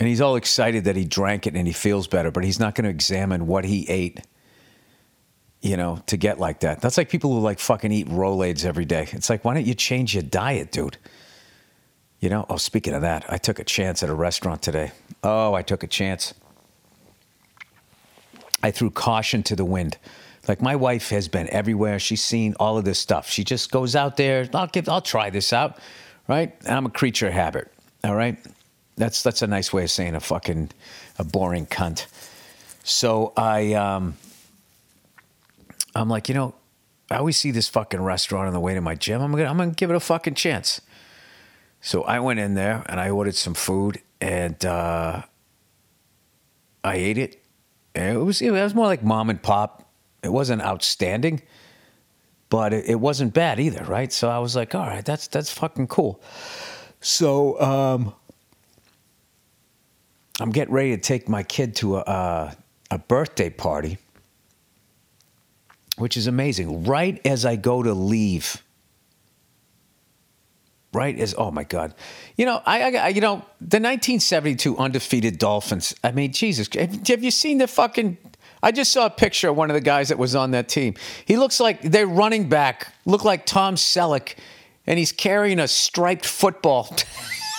[0.00, 2.74] And he's all excited that he drank it and he feels better, but he's not
[2.74, 4.20] going to examine what he ate,
[5.60, 6.80] you know, to get like that.
[6.80, 9.08] That's like people who like fucking eat Rolaids every day.
[9.12, 10.96] It's like, why don't you change your diet, dude?
[12.18, 14.92] You know, oh, speaking of that, I took a chance at a restaurant today.
[15.22, 16.32] Oh, I took a chance.
[18.62, 19.98] I threw caution to the wind.
[20.48, 21.98] Like my wife has been everywhere.
[21.98, 23.28] She's seen all of this stuff.
[23.28, 24.48] She just goes out there.
[24.54, 24.88] I'll give.
[24.88, 25.78] I'll try this out,
[26.26, 26.54] right?
[26.60, 27.70] And I'm a creature of habit.
[28.02, 28.38] All right.
[29.00, 30.70] That's that's a nice way of saying a fucking
[31.18, 32.06] a boring cunt.
[32.84, 34.16] So I um
[35.94, 36.54] I'm like, you know,
[37.10, 39.20] I always see this fucking restaurant on the way to my gym.
[39.20, 40.80] I'm gonna I'm gonna give it a fucking chance.
[41.80, 45.22] So I went in there and I ordered some food and uh,
[46.84, 47.42] I ate it.
[47.94, 49.90] And it was it was more like mom and pop.
[50.22, 51.42] It wasn't outstanding,
[52.50, 54.12] but it, it wasn't bad either, right?
[54.12, 56.22] So I was like, all right, that's that's fucking cool.
[57.00, 58.14] So um,
[60.40, 62.56] I'm getting ready to take my kid to a, a,
[62.92, 63.98] a birthday party,
[65.98, 66.84] which is amazing.
[66.84, 68.62] Right as I go to leave,
[70.94, 71.94] right as oh my god,
[72.36, 75.94] you know I, I you know the 1972 undefeated Dolphins.
[76.02, 78.16] I mean Jesus, have, have you seen the fucking?
[78.62, 80.94] I just saw a picture of one of the guys that was on that team.
[81.24, 84.36] He looks like their running back, look like Tom Selleck,
[84.86, 86.94] and he's carrying a striped football.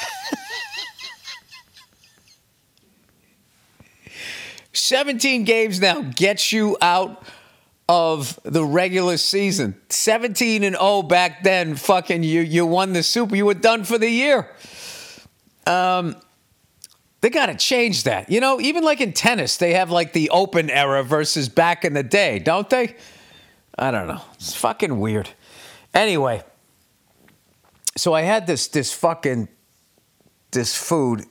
[4.73, 7.23] 17 games now gets you out
[7.89, 9.75] of the regular season.
[9.89, 13.35] 17 and 0 back then, fucking you you won the super.
[13.35, 14.49] You were done for the year.
[15.67, 16.15] Um
[17.21, 18.31] they got to change that.
[18.31, 21.93] You know, even like in tennis, they have like the open era versus back in
[21.93, 22.95] the day, don't they?
[23.77, 24.21] I don't know.
[24.35, 25.29] It's fucking weird.
[25.93, 26.43] Anyway,
[27.95, 29.49] so I had this this fucking
[30.51, 31.25] this food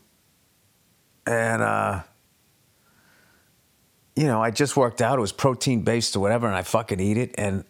[1.27, 2.03] and uh
[4.17, 5.19] you know, I just worked out.
[5.19, 7.35] It was protein based or whatever, and I fucking eat it.
[7.39, 7.65] And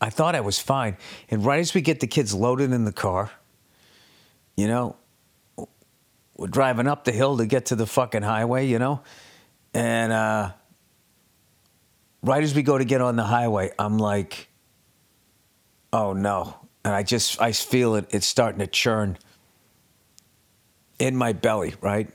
[0.00, 0.96] I thought I was fine.
[1.30, 3.30] And right as we get the kids loaded in the car,
[4.56, 4.96] you know,
[6.36, 9.02] we're driving up the hill to get to the fucking highway, you know,
[9.72, 10.52] and uh,
[12.22, 14.48] right as we go to get on the highway, I'm like,
[15.92, 16.54] oh no.
[16.84, 19.18] And I just, I feel it, it's starting to churn
[20.98, 22.08] in my belly, right?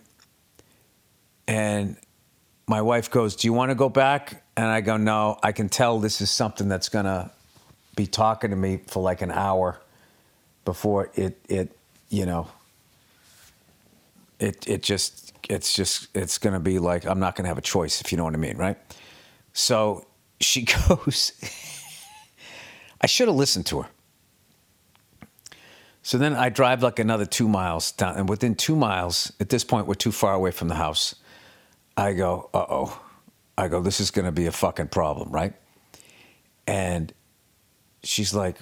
[1.48, 1.98] And
[2.72, 4.44] my wife goes, Do you want to go back?
[4.56, 7.30] And I go, No, I can tell this is something that's going to
[7.98, 9.80] be talking to me for like an hour
[10.64, 11.78] before it, it
[12.10, 12.48] you know,
[14.40, 17.58] it, it just, it's just, it's going to be like, I'm not going to have
[17.58, 18.78] a choice, if you know what I mean, right?
[19.52, 20.06] So
[20.40, 21.34] she goes,
[23.02, 23.90] I should have listened to her.
[26.04, 29.66] So then I drive like another two miles down, and within two miles, at this
[29.66, 31.16] point, we're too far away from the house.
[31.96, 33.02] I go, uh oh.
[33.58, 35.54] I go, this is going to be a fucking problem, right?
[36.66, 37.14] And
[38.04, 38.58] she's like,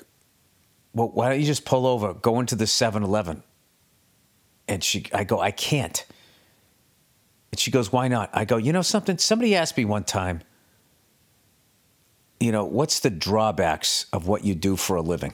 [0.94, 3.44] well, why don't you just pull over, go into the 7 Eleven?
[4.68, 6.06] And she, I go, I can't.
[7.52, 8.30] And she goes, why not?
[8.34, 9.18] I go, you know something?
[9.18, 10.42] Somebody asked me one time,
[12.40, 15.34] you know, what's the drawbacks of what you do for a living?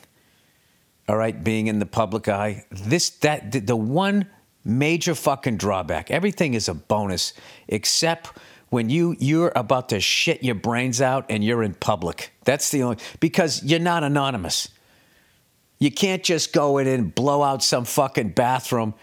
[1.08, 2.66] All right, being in the public eye.
[2.72, 4.28] This, that, the, the one
[4.66, 6.12] major fucking drawback.
[6.12, 7.34] Everything is a bonus
[7.68, 8.38] except
[8.70, 12.34] when you you're about to shit your brains out and you're in public.
[12.44, 14.70] That's the only because you're not anonymous.
[15.78, 18.94] You can't just go in and blow out some fucking bathroom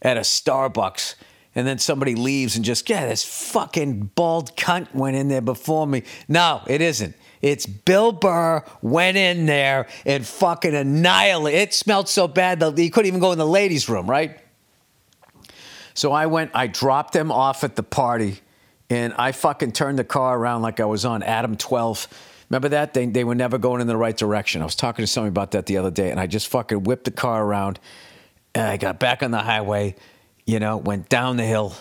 [0.00, 1.14] at a Starbucks
[1.54, 5.86] and then somebody leaves and just, yeah, this fucking bald cunt went in there before
[5.86, 6.02] me.
[6.28, 7.14] No, it isn't.
[7.42, 11.60] It's Bill Burr went in there and fucking annihilated.
[11.60, 14.38] It smelled so bad that he couldn't even go in the ladies' room, right?
[15.94, 18.40] So I went, I dropped them off at the party,
[18.90, 22.08] and I fucking turned the car around like I was on Adam 12.
[22.50, 22.94] Remember that?
[22.94, 24.62] They, they were never going in the right direction.
[24.62, 27.04] I was talking to somebody about that the other day, and I just fucking whipped
[27.04, 27.78] the car around,
[28.54, 29.94] and I got back on the highway,
[30.46, 31.74] you know, went down the hill,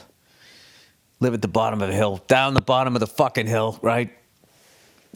[1.20, 4.12] live at the bottom of the hill, down the bottom of the fucking hill, right?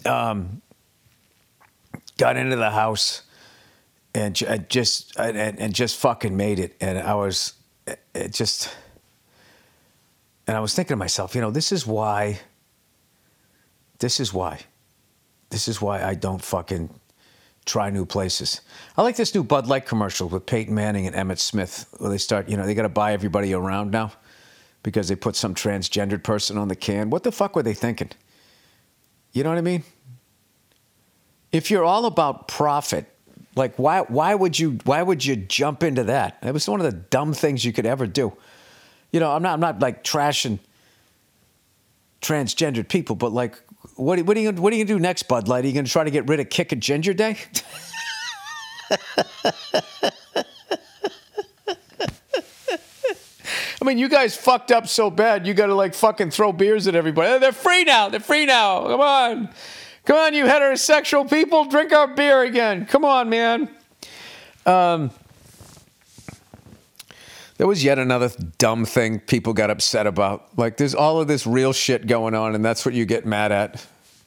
[0.06, 0.62] Um,
[2.18, 3.22] got into the house
[4.16, 4.36] and
[4.70, 7.54] just and, and just fucking made it, and I was
[8.14, 8.74] it just
[10.48, 12.40] and I was thinking to myself, you know, this is why,
[14.00, 14.60] this is why,
[15.50, 16.90] this is why I don't fucking
[17.66, 18.62] try new places.
[18.96, 22.20] I like this new Bud Light commercial with Peyton Manning and Emmitt Smith, where they
[22.20, 24.14] start, you know, they got to buy everybody around now
[24.84, 27.10] because they put some transgendered person on the can.
[27.10, 28.12] What the fuck were they thinking?
[29.34, 29.84] You know what I mean?
[31.52, 33.06] If you're all about profit,
[33.56, 36.38] like why why would you why would you jump into that?
[36.44, 38.34] It was one of the dumb things you could ever do
[39.16, 40.60] you know, I'm not, I'm not like trashing
[42.20, 43.58] transgendered people, but like,
[43.96, 45.64] what, what, are you, what are you to do next, Bud Light?
[45.64, 47.38] Are you to try to get rid of Kick a Ginger Day?
[53.82, 56.86] I mean, you guys fucked up so bad, you got to like fucking throw beers
[56.86, 57.40] at everybody.
[57.40, 58.10] They're free now.
[58.10, 58.86] They're free now.
[58.86, 59.50] Come on.
[60.04, 62.86] Come on, you heterosexual people, drink our beer again.
[62.86, 63.70] Come on, man.
[64.66, 65.12] Um,
[67.58, 70.58] there was yet another dumb thing people got upset about.
[70.58, 73.52] Like, there's all of this real shit going on, and that's what you get mad
[73.52, 73.86] at.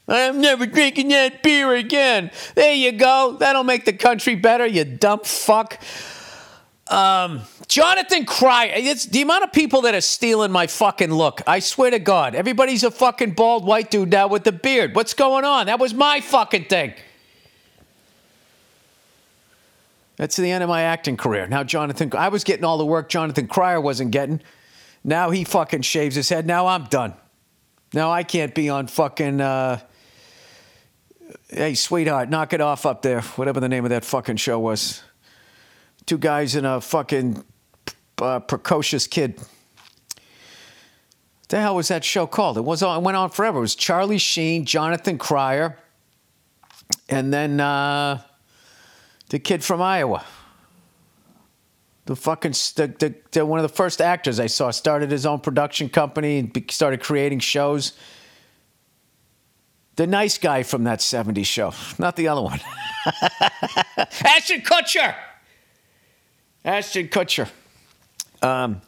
[0.09, 2.31] I'm never drinking that beer again.
[2.55, 3.37] There you go.
[3.39, 5.79] That'll make the country better, you dumb fuck.
[6.89, 8.73] Um, Jonathan Cryer.
[8.75, 11.43] It's the amount of people that are stealing my fucking look.
[11.47, 14.95] I swear to God, everybody's a fucking bald white dude now with the beard.
[14.95, 15.67] What's going on?
[15.67, 16.95] That was my fucking thing.
[20.19, 21.47] That's the end of my acting career.
[21.47, 24.43] Now, Jonathan, I was getting all the work Jonathan Cryer wasn't getting.
[25.05, 26.45] Now he fucking shaves his head.
[26.45, 27.15] Now I'm done.
[27.95, 29.41] Now I can't be on fucking.
[29.41, 29.79] Uh,
[31.49, 33.23] hey, sweetheart, knock it off up there.
[33.23, 35.03] Whatever the name of that fucking show was.
[36.05, 37.45] Two guys and a fucking
[38.21, 39.39] uh, precocious kid.
[41.49, 42.59] the hell was that show called?
[42.59, 42.99] It was on.
[42.99, 43.59] It went on forever.
[43.59, 45.79] It was Charlie Sheen, Jonathan Cryer,
[47.09, 48.23] and then uh,
[49.29, 50.25] the kid from Iowa.
[52.07, 55.41] The fucking the, the, the, one of the first actors I saw started his own
[55.41, 57.93] production company and started creating shows.
[59.97, 62.61] The nice guy from that 70s show, not the other one.
[64.25, 65.15] Ashton Kutcher.
[66.65, 67.51] Ashton Kutcher.
[68.41, 68.81] Um,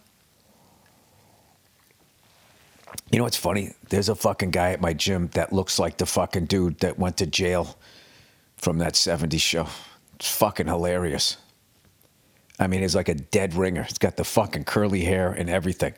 [3.11, 3.75] you know what's funny?
[3.89, 7.17] There's a fucking guy at my gym that looks like the fucking dude that went
[7.19, 7.77] to jail
[8.57, 9.67] from that 70s show.
[10.21, 11.39] It's fucking hilarious.
[12.59, 13.85] I mean, he's like a dead ringer.
[13.85, 15.95] He's got the fucking curly hair and everything.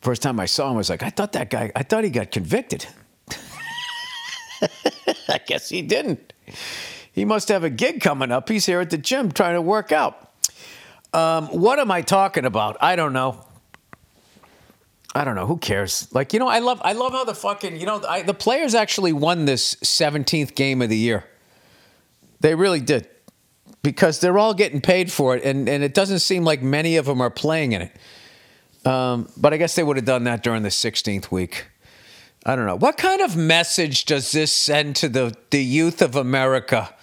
[0.00, 2.10] First time I saw him, I was like, I thought that guy, I thought he
[2.10, 2.84] got convicted.
[5.28, 6.32] I guess he didn't.
[7.12, 8.48] He must have a gig coming up.
[8.48, 10.32] He's here at the gym trying to work out.
[11.12, 12.76] Um, what am I talking about?
[12.80, 13.46] I don't know.
[15.14, 15.46] I don't know.
[15.46, 16.08] Who cares?
[16.12, 18.74] Like, you know, I love, I love how the fucking, you know, I, the players
[18.74, 21.24] actually won this 17th game of the year.
[22.40, 23.08] They really did
[23.82, 27.06] because they're all getting paid for it, and, and it doesn't seem like many of
[27.06, 27.96] them are playing in it.
[28.86, 31.66] Um, but I guess they would have done that during the 16th week.
[32.44, 32.76] I don't know.
[32.76, 36.94] What kind of message does this send to the, the youth of America?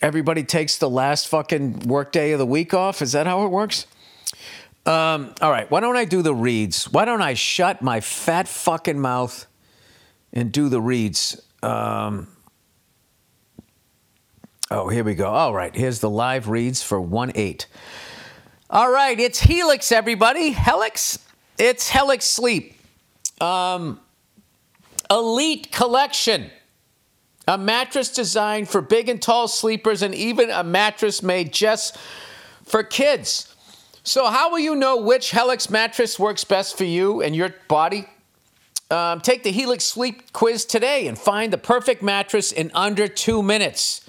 [0.00, 3.02] Everybody takes the last fucking workday of the week off?
[3.02, 3.86] Is that how it works?
[4.86, 6.90] Um, all right, why don't I do the reads?
[6.90, 9.46] Why don't I shut my fat fucking mouth
[10.32, 11.40] and do the reads?
[11.62, 12.28] Um,
[14.72, 15.26] Oh, here we go.
[15.26, 17.66] All right, here's the live reads for 1 8.
[18.70, 20.52] All right, it's Helix, everybody.
[20.52, 21.18] Helix?
[21.58, 22.78] It's Helix Sleep.
[23.40, 23.98] Um,
[25.10, 26.52] elite collection.
[27.48, 31.96] A mattress designed for big and tall sleepers, and even a mattress made just
[32.64, 33.52] for kids.
[34.04, 38.06] So, how will you know which Helix mattress works best for you and your body?
[38.90, 43.42] Um, take the Helix Sleep quiz today and find the perfect mattress in under two
[43.42, 44.08] minutes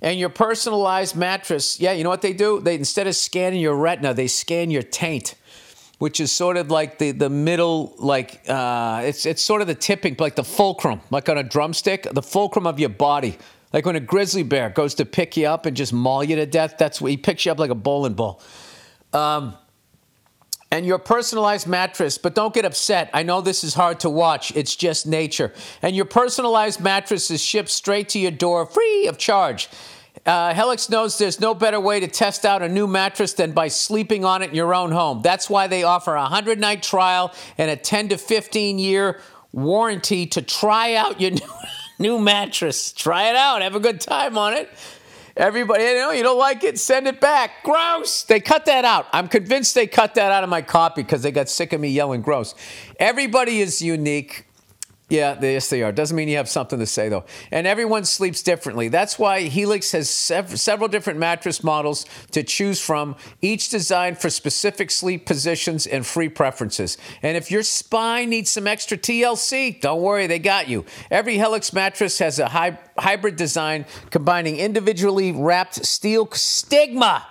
[0.00, 1.80] and your personalized mattress.
[1.80, 2.60] Yeah, you know what they do?
[2.60, 5.34] They instead of scanning your retina, they scan your taint,
[5.98, 9.74] which is sort of like the the middle, like uh, it's it's sort of the
[9.74, 13.38] tipping, like the fulcrum, like on a drumstick, the fulcrum of your body.
[13.72, 16.46] Like when a grizzly bear goes to pick you up and just maul you to
[16.46, 18.40] death, that's what he picks you up like a bowling ball.
[19.12, 19.56] Um,
[20.70, 23.10] and your personalized mattress, but don't get upset.
[23.14, 24.54] I know this is hard to watch.
[24.54, 25.52] It's just nature.
[25.80, 29.68] And your personalized mattress is shipped straight to your door free of charge.
[30.26, 33.68] Uh, Helix knows there's no better way to test out a new mattress than by
[33.68, 35.22] sleeping on it in your own home.
[35.22, 39.20] That's why they offer a 100 night trial and a 10 to 15 year
[39.52, 41.48] warranty to try out your new,
[41.98, 42.92] new mattress.
[42.92, 44.68] Try it out, have a good time on it.
[45.38, 47.62] Everybody, you know, you don't like it, send it back.
[47.62, 48.24] Gross.
[48.24, 49.06] They cut that out.
[49.12, 51.90] I'm convinced they cut that out of my copy because they got sick of me
[51.90, 52.56] yelling gross.
[52.98, 54.47] Everybody is unique.
[55.10, 55.90] Yeah, yes, they are.
[55.90, 57.24] Doesn't mean you have something to say, though.
[57.50, 58.88] And everyone sleeps differently.
[58.88, 64.28] That's why Helix has sev- several different mattress models to choose from, each designed for
[64.28, 66.98] specific sleep positions and free preferences.
[67.22, 70.84] And if your spine needs some extra TLC, don't worry, they got you.
[71.10, 77.26] Every Helix mattress has a hy- hybrid design combining individually wrapped steel stigma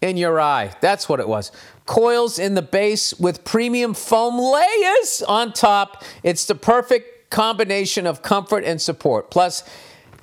[0.00, 0.72] in your eye.
[0.80, 1.50] That's what it was
[1.88, 6.04] coils in the base with premium foam layers on top.
[6.22, 9.30] It's the perfect combination of comfort and support.
[9.30, 9.64] Plus,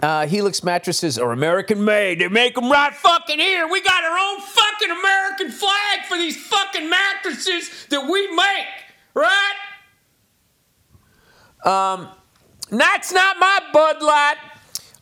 [0.02, 2.20] uh, Helix mattresses are American made.
[2.20, 3.68] They make them right fucking here.
[3.68, 8.68] We got our own fucking American flag for these fucking mattresses that we make,
[9.16, 9.56] right?
[11.66, 12.10] Um,
[12.70, 14.38] that's not my Bud Light.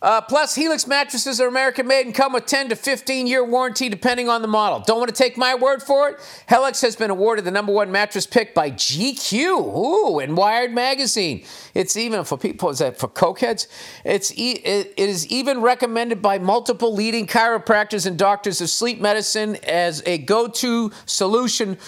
[0.04, 3.88] Uh, plus, Helix mattresses are American made and come with 10 to 15 year warranty
[3.88, 4.80] depending on the model.
[4.80, 6.20] Don't want to take my word for it?
[6.46, 11.42] Helix has been awarded the number one mattress pick by GQ, ooh, and Wired Magazine.
[11.72, 13.66] It's even for people, is that for cokeheads?
[14.04, 19.56] It's e- it is even recommended by multiple leading chiropractors and doctors of sleep medicine
[19.66, 21.78] as a go to solution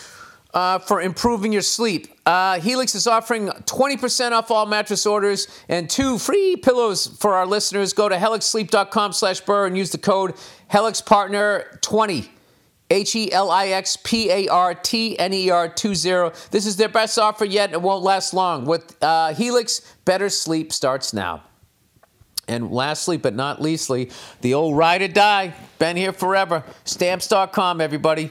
[0.57, 2.09] uh, for improving your sleep.
[2.25, 7.47] Uh, Helix is offering 20% off all mattress orders and two free pillows for our
[7.47, 7.93] listeners.
[7.93, 10.35] Go to helixsleep.com slash burr and use the code
[10.73, 12.31] HelixPartner20.
[12.89, 16.31] H E L I X P A R T N E R 20.
[16.53, 17.71] This is their best offer yet.
[17.71, 18.65] And it won't last long.
[18.65, 21.43] With uh, Helix, better sleep starts now.
[22.47, 25.53] And lastly, but not leastly, the old ride or die.
[25.81, 26.63] Been here forever.
[26.85, 28.31] Stamps.com, everybody.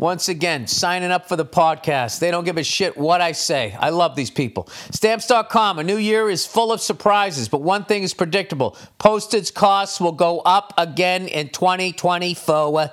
[0.00, 2.20] Once again, signing up for the podcast.
[2.20, 3.76] They don't give a shit what I say.
[3.78, 4.66] I love these people.
[4.92, 10.00] Stamps.com, a new year is full of surprises, but one thing is predictable postage costs
[10.00, 12.90] will go up again in 2024.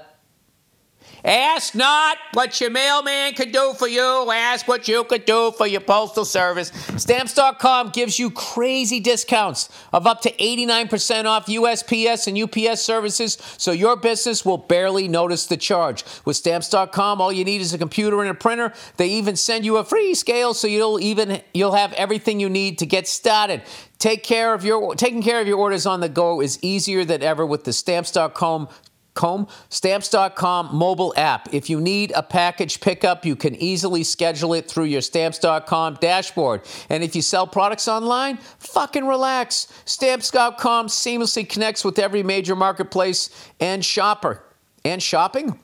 [1.26, 4.32] Ask not what your mailman could do for you.
[4.32, 6.70] Ask what you could do for your postal service.
[6.97, 13.72] Stamps.com gives you crazy discounts of up to 89% off USPS and UPS services, so
[13.72, 16.03] your business will barely notice the charge.
[16.26, 18.74] With Stamps.com, all you need is a computer and a printer.
[18.97, 22.80] They even send you a free scale, so you'll even you'll have everything you need
[22.80, 23.63] to get started.
[23.99, 27.24] Take care of your taking care of your orders on the go is easier than
[27.24, 28.70] ever with the Stamps.com
[29.18, 31.51] Com, Stamps.com mobile app.
[31.51, 36.61] If you need a package pickup, you can easily schedule it through your Stamps.com dashboard.
[36.88, 39.74] And if you sell products online, fucking relax.
[39.86, 44.43] Stamps.com seamlessly connects with every major marketplace and shopper.
[44.86, 45.59] And shopping?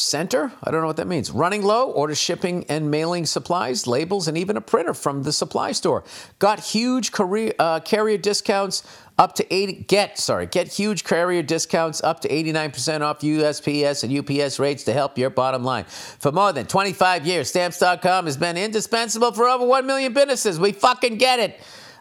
[0.00, 0.52] center.
[0.62, 1.30] I don't know what that means.
[1.30, 5.72] Running low, order shipping and mailing supplies, labels, and even a printer from the supply
[5.72, 6.04] store.
[6.38, 8.82] Got huge career, uh, carrier discounts
[9.20, 14.40] up to 80 get sorry get huge carrier discounts up to 89% off USPS and
[14.40, 15.84] UPS rates to help your bottom line.
[15.84, 20.58] For more than 25 years, stamps.com has been indispensable for over 1 million businesses.
[20.58, 21.60] We fucking get it.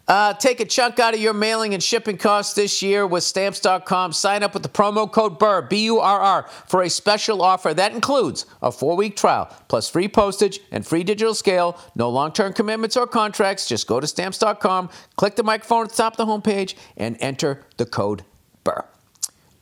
[0.10, 4.12] Uh, take a chunk out of your mailing and shipping costs this year with stamps.com.
[4.12, 7.76] Sign up with the promo code BURR, B U R R, for a special offer
[7.76, 11.80] that includes a four week trial, plus free postage and free digital scale.
[11.96, 13.68] No long term commitments or contracts.
[13.68, 17.64] Just go to stamps.com, click the microphone at the top of the homepage, and enter
[17.78, 18.24] the code
[18.64, 18.86] BURR.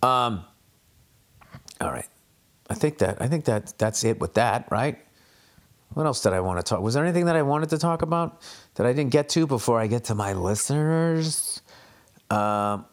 [0.01, 0.45] Um,
[1.81, 2.07] all right.
[2.69, 4.97] I think that I think that that's it with that, right?
[5.93, 6.81] What else did I want to talk?
[6.81, 8.41] Was there anything that I wanted to talk about
[8.75, 11.61] that I didn't get to before I get to my listeners?
[12.29, 12.85] Um,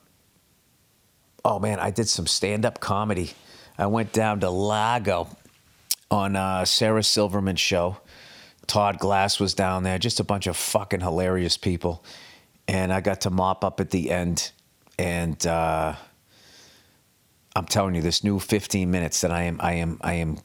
[1.44, 3.32] oh man, I did some stand-up comedy.
[3.76, 5.28] I went down to Largo
[6.10, 7.98] on uh, Sarah Silverman's show.
[8.66, 12.02] Todd Glass was down there, just a bunch of fucking hilarious people,
[12.66, 14.52] and I got to mop up at the end.
[14.98, 15.96] And uh,
[17.54, 20.38] I'm telling you, this new 15 minutes that I am, I am, I am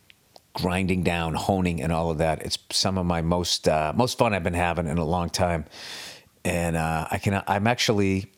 [0.62, 2.42] grinding down, honing, and all of that.
[2.42, 5.66] It's some of my most uh, most fun I've been having in a long time,
[6.44, 7.42] and uh, I can.
[7.48, 8.32] I'm actually,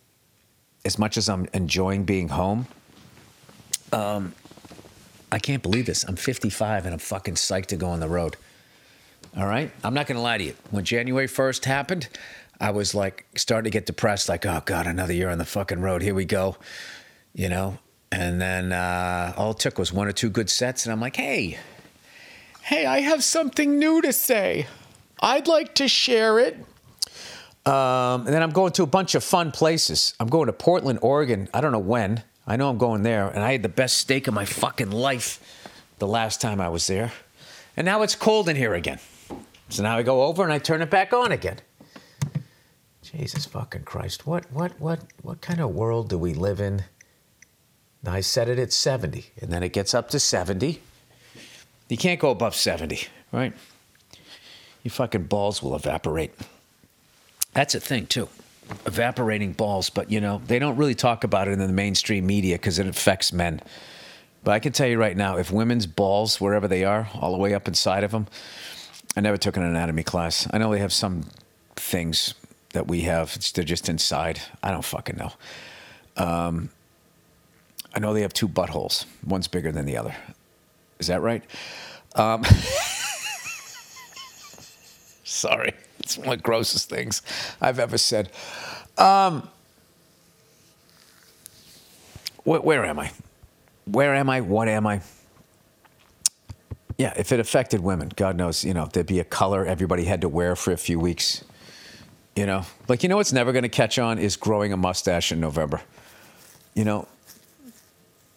[0.85, 2.67] as much as I'm enjoying being home.
[3.93, 4.33] Um,
[5.31, 6.03] I can't believe this.
[6.03, 8.35] I'm 55 and I'm fucking psyched to go on the road.
[9.37, 10.55] All right, I'm not gonna lie to you.
[10.71, 12.09] When January 1st happened,
[12.59, 14.27] I was like starting to get depressed.
[14.27, 16.01] Like, oh god, another year on the fucking road.
[16.01, 16.57] Here we go.
[17.33, 17.79] You know.
[18.13, 21.15] And then uh, all it took was one or two good sets, and I'm like,
[21.15, 21.57] hey,
[22.71, 24.65] hey, I have something new to say.
[25.19, 26.55] I'd like to share it.
[27.65, 30.15] Um, and then I'm going to a bunch of fun places.
[30.21, 31.49] I'm going to Portland, Oregon.
[31.53, 32.23] I don't know when.
[32.47, 33.27] I know I'm going there.
[33.27, 35.67] And I had the best steak of my fucking life
[35.99, 37.11] the last time I was there.
[37.75, 38.99] And now it's cold in here again.
[39.67, 41.57] So now I go over and I turn it back on again.
[43.03, 44.25] Jesus fucking Christ.
[44.25, 46.85] What what what what kind of world do we live in?
[48.05, 50.81] I set it at 70 and then it gets up to 70
[51.91, 53.51] you can't go above 70, right?
[54.81, 56.31] Your fucking balls will evaporate.
[57.53, 58.29] That's a thing, too.
[58.85, 62.55] Evaporating balls, but you know, they don't really talk about it in the mainstream media
[62.55, 63.61] because it affects men.
[64.41, 67.37] But I can tell you right now, if women's balls, wherever they are, all the
[67.37, 68.27] way up inside of them,
[69.17, 70.47] I never took an anatomy class.
[70.53, 71.25] I know they have some
[71.75, 72.35] things
[72.71, 74.39] that we have, they're just inside.
[74.63, 75.33] I don't fucking know.
[76.15, 76.69] Um,
[77.93, 80.15] I know they have two buttholes, one's bigger than the other.
[81.01, 81.43] Is that right?
[82.15, 82.43] Um,
[85.23, 87.23] sorry, it's one of the grossest things
[87.59, 88.29] I've ever said.
[88.99, 89.49] Um,
[92.43, 93.11] wh- where am I?
[93.85, 94.41] Where am I?
[94.41, 95.01] What am I?
[96.99, 100.21] Yeah, if it affected women, God knows, you know, there'd be a color everybody had
[100.21, 101.43] to wear for a few weeks.
[102.35, 105.31] You know, like, you know what's never going to catch on is growing a mustache
[105.31, 105.81] in November.
[106.75, 107.07] You know,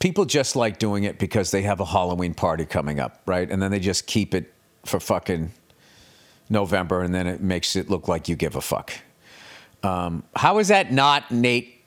[0.05, 3.51] people just like doing it because they have a Halloween party coming up, right?
[3.51, 4.53] And then they just keep it
[4.85, 5.51] for fucking
[6.51, 8.93] November, and then it makes it look like you give a fuck.
[9.83, 11.81] Um, how is that not Nate,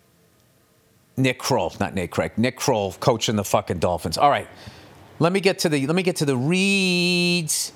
[1.16, 4.18] Nick Kroll, not Nate Craig, Nick Kroll coaching the fucking Dolphins?
[4.18, 4.48] All right,
[5.20, 7.72] let me get to the let me get to the reads.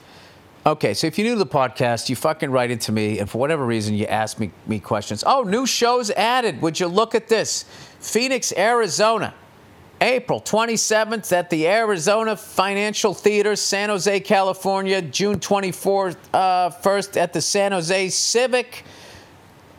[0.65, 3.37] Okay, so if you're new to the podcast, you fucking write into me, and for
[3.37, 5.23] whatever reason, you ask me, me questions.
[5.23, 6.63] Oh, new shows added.
[6.63, 7.65] Would you look at this?
[7.99, 9.35] Phoenix, Arizona.
[10.01, 14.99] April 27th at the Arizona Financial Theater, San Jose, California.
[14.99, 18.83] June 24th, uh, first at the San Jose Civic,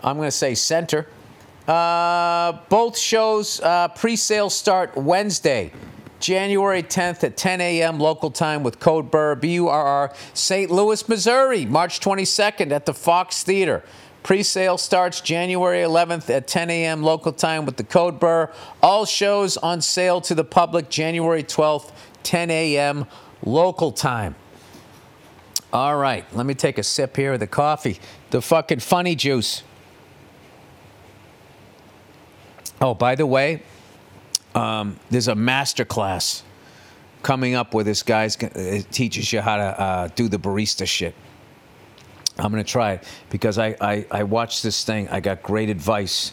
[0.01, 1.09] I'm going to say Center.
[1.67, 5.73] Uh, both shows uh, pre-sale start Wednesday,
[6.21, 7.99] January 10th at 10 a.m.
[7.99, 10.71] local time with Code Burr, B-U-R-R, St.
[10.71, 13.83] Louis, Missouri, March 22nd at the Fox Theater.
[14.23, 17.03] Pre-sale starts January 11th at 10 a.m.
[17.03, 18.53] local time with the Code Burr.
[18.81, 21.91] All shows on sale to the public January 12th,
[22.23, 23.07] 10 a.m.
[23.45, 24.37] local time.
[25.73, 27.99] All right, let me take a sip here of the coffee.
[28.31, 29.63] The fucking funny juice.
[32.81, 33.63] Oh, by the way,
[34.55, 36.43] um, there's a master class
[37.23, 41.15] coming up where this guy uh, teaches you how to uh, do the barista shit.
[42.39, 45.09] I'm going to try it because I, I, I, watched this thing.
[45.09, 46.33] I got great advice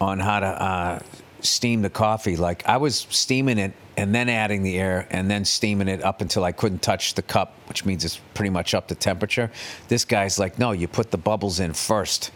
[0.00, 0.98] on how to uh,
[1.40, 2.36] steam the coffee.
[2.36, 6.20] Like I was steaming it and then adding the air and then steaming it up
[6.20, 9.50] until I couldn't touch the cup, which means it's pretty much up to temperature.
[9.88, 12.30] This guy's like, no, you put the bubbles in first.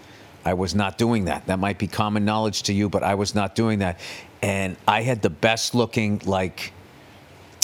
[0.45, 1.47] I was not doing that.
[1.47, 3.99] That might be common knowledge to you, but I was not doing that.
[4.43, 6.73] And I had the best looking, like,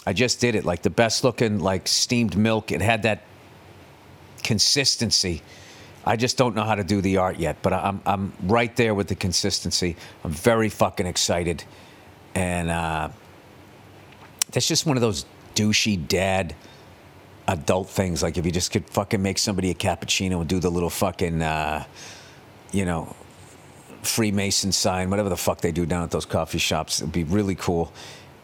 [0.07, 2.73] I just did it, like the best looking, like steamed milk.
[2.73, 3.23] It had that
[4.43, 5.43] consistency.
[6.05, 8.95] I just don't know how to do the art yet, but I'm, I'm right there
[8.95, 9.97] with the consistency.
[10.25, 11.65] I'm very fucking excited.
[12.35, 13.11] And uh,
[14.51, 16.55] that's just one of those douchey dad
[17.47, 18.23] adult things.
[18.23, 21.43] Like if you just could fucking make somebody a cappuccino and do the little fucking.
[21.43, 21.85] Uh,
[22.73, 23.15] you know,
[24.03, 27.01] Freemason sign, whatever the fuck they do down at those coffee shops.
[27.01, 27.93] It'd be really cool.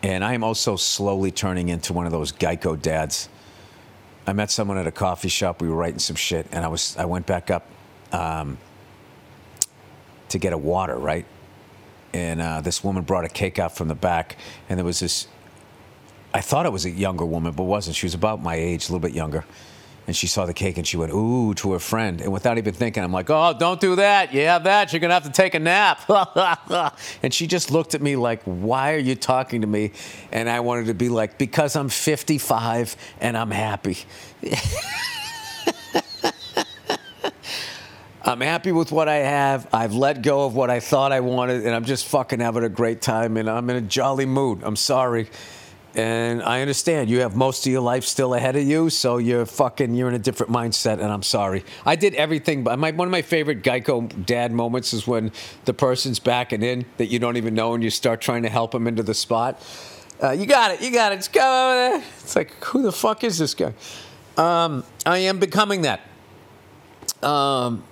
[0.03, 3.29] And I am also slowly turning into one of those Geico dads.
[4.27, 5.63] I met someone at a coffee shop.
[5.63, 7.67] We were writing some shit, and I was I went back up
[8.13, 8.59] um,
[10.31, 11.27] to get a water, right?
[12.13, 14.37] And uh, this woman brought a cake out from the back,
[14.69, 15.29] and there was this.
[16.35, 17.97] I thought it was a younger woman, but wasn't.
[17.97, 19.45] She was about my age, a little bit younger
[20.07, 22.21] and she saw the cake and she went, ooh, to her friend.
[22.21, 24.33] And without even thinking, I'm like, oh, don't do that.
[24.33, 24.93] You have that.
[24.93, 26.09] You're going to have to take a nap.
[27.23, 29.93] and she just looked at me like, why are you talking to me?
[30.31, 33.99] And I wanted to be like, because I'm 55 and I'm happy.
[38.23, 39.69] I'm happy with what I have.
[39.73, 42.69] I've let go of what I thought I wanted, and I'm just fucking having a
[42.69, 44.63] great time, and I'm in a jolly mood.
[44.65, 45.29] I'm sorry.
[45.97, 49.47] And I understand you have most of your life still ahead of you, so you're
[49.47, 51.01] fucking you're in a different mindset.
[51.01, 51.65] And I'm sorry.
[51.87, 55.33] I did everything, but my, one of my favorite Geico dad moments is when
[55.65, 58.73] the person's backing in that you don't even know, and you start trying to help
[58.73, 59.59] them into the spot.
[60.23, 61.17] Uh, you got it, you got it.
[61.17, 63.73] It's go It's like who the fuck is this guy?
[64.37, 66.03] Um, I am becoming that.
[67.23, 67.85] Um,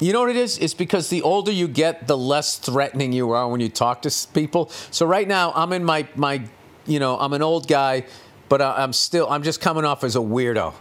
[0.00, 0.58] you know what it is?
[0.58, 4.28] It's because the older you get, the less threatening you are when you talk to
[4.34, 4.68] people.
[4.90, 6.42] So right now, I'm in my my
[6.86, 8.04] you know, I'm an old guy,
[8.48, 10.72] but I'm still, I'm just coming off as a weirdo.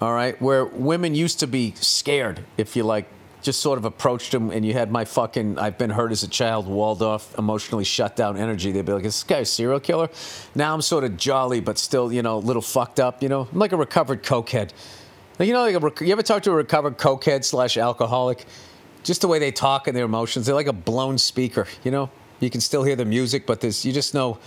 [0.00, 0.40] All right.
[0.42, 3.08] Where women used to be scared if you like
[3.42, 6.28] just sort of approached them and you had my fucking I've been hurt as a
[6.28, 8.72] child, walled off, emotionally shut down energy.
[8.72, 10.10] They'd be like, is this guy a serial killer?
[10.54, 13.48] Now I'm sort of jolly, but still, you know, a little fucked up, you know?
[13.50, 14.72] I'm like a recovered cokehead.
[15.38, 18.44] You know, like a, you ever talk to a recovered cokehead slash alcoholic?
[19.04, 20.46] Just the way they talk and their emotions.
[20.46, 22.10] They're like a blown speaker, you know?
[22.40, 24.38] You can still hear the music, but there's, you just know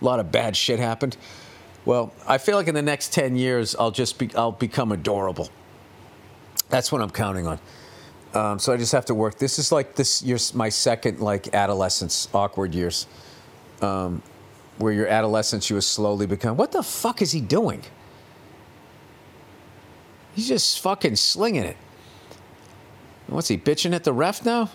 [0.00, 1.16] a lot of bad shit happened.
[1.84, 5.48] Well, I feel like in the next 10 years, I'll just be, I'll become adorable.
[6.68, 7.58] That's what I'm counting on.
[8.34, 9.38] Um, so I just have to work.
[9.38, 13.06] This is like this year's my second like adolescence, awkward years,
[13.80, 14.20] um,
[14.78, 16.56] where your adolescence you slowly become.
[16.56, 17.82] What the fuck is he doing?
[20.34, 21.76] He's just fucking slinging it.
[23.28, 24.70] What's he bitching at the ref now?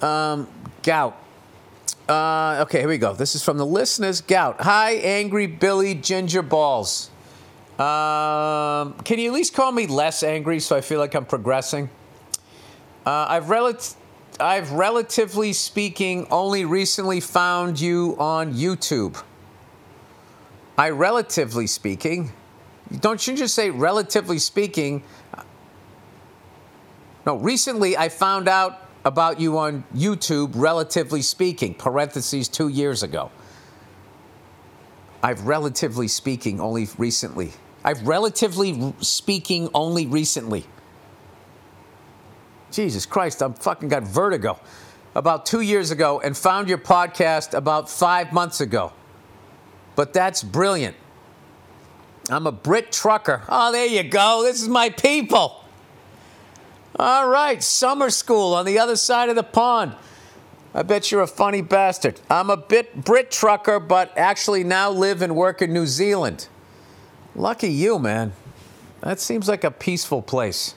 [0.00, 0.46] Um,
[0.82, 1.18] gout.
[2.08, 3.14] Uh, okay, here we go.
[3.14, 4.20] This is from the listeners.
[4.20, 4.60] Gout.
[4.60, 7.10] Hi, angry Billy Ginger Balls.
[7.78, 11.88] Um, can you at least call me less angry so I feel like I'm progressing?
[13.06, 13.76] Uh, I've rel-
[14.38, 19.20] I've relatively speaking only recently found you on YouTube.
[20.76, 22.32] I relatively speaking,
[23.00, 25.02] don't you just say relatively speaking?
[27.24, 33.30] No, recently I found out about you on YouTube, relatively speaking, parentheses, two years ago.
[35.22, 37.52] I've relatively speaking only recently.
[37.84, 40.64] I've relatively speaking only recently.
[42.70, 44.58] Jesus Christ, I'm fucking got vertigo.
[45.14, 48.92] About two years ago and found your podcast about five months ago.
[49.94, 50.96] But that's brilliant.
[52.28, 53.42] I'm a Brit trucker.
[53.48, 54.42] Oh, there you go.
[54.42, 55.63] This is my people.
[56.96, 59.96] All right, summer school on the other side of the pond.
[60.72, 62.20] I bet you're a funny bastard.
[62.30, 66.46] I'm a bit Brit trucker, but actually now live and work in New Zealand.
[67.34, 68.32] Lucky you, man.
[69.00, 70.74] That seems like a peaceful place.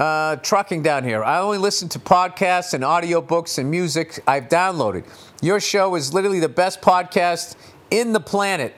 [0.00, 1.22] Uh, trucking down here.
[1.22, 5.04] I only listen to podcasts and audiobooks and music I've downloaded.
[5.42, 7.54] Your show is literally the best podcast
[7.90, 8.74] in the planet.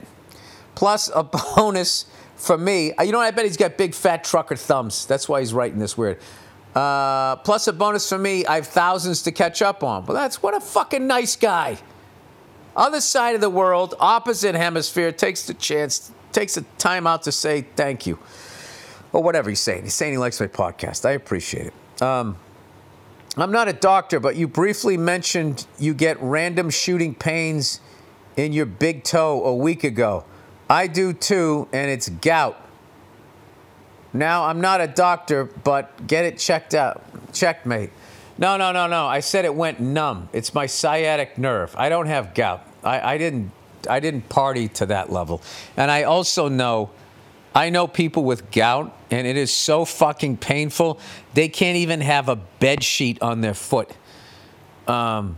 [0.74, 1.22] Plus a
[1.57, 2.05] bonus
[2.36, 2.92] for me.
[2.92, 3.20] Uh, You know?
[3.20, 5.07] I bet he's got big fat trucker thumbs.
[5.07, 6.18] That's why he's writing this weird.
[6.75, 8.47] Uh, plus a bonus for me.
[8.47, 10.07] I have thousands to catch up on.
[10.07, 11.79] Well, that's what a fucking nice guy.
[12.75, 17.33] Other side of the world, opposite hemisphere, takes the chance, takes the time out to
[17.33, 18.18] say thank you.
[19.12, 19.83] Or whatever he's saying.
[19.83, 21.05] He's saying he likes my podcast.
[21.05, 22.03] I appreciate it.
[22.03, 22.39] Um,
[23.37, 27.81] I'm not a doctor, but you briefly mentioned you get random shooting pains
[28.37, 30.25] in your big toe a week ago.
[30.70, 32.59] I do too, and it's gout.
[34.12, 37.02] Now, I'm not a doctor, but get it checked out.
[37.32, 37.90] Checkmate.
[38.38, 39.06] No, no, no, no.
[39.06, 40.28] I said it went numb.
[40.32, 41.74] It's my sciatic nerve.
[41.76, 42.66] I don't have gout.
[42.84, 43.52] I, I didn't
[43.88, 45.42] I didn't party to that level.
[45.76, 46.90] And I also know
[47.54, 50.98] I know people with gout, and it is so fucking painful.
[51.34, 53.90] They can't even have a bed sheet on their foot.
[54.86, 55.36] Um,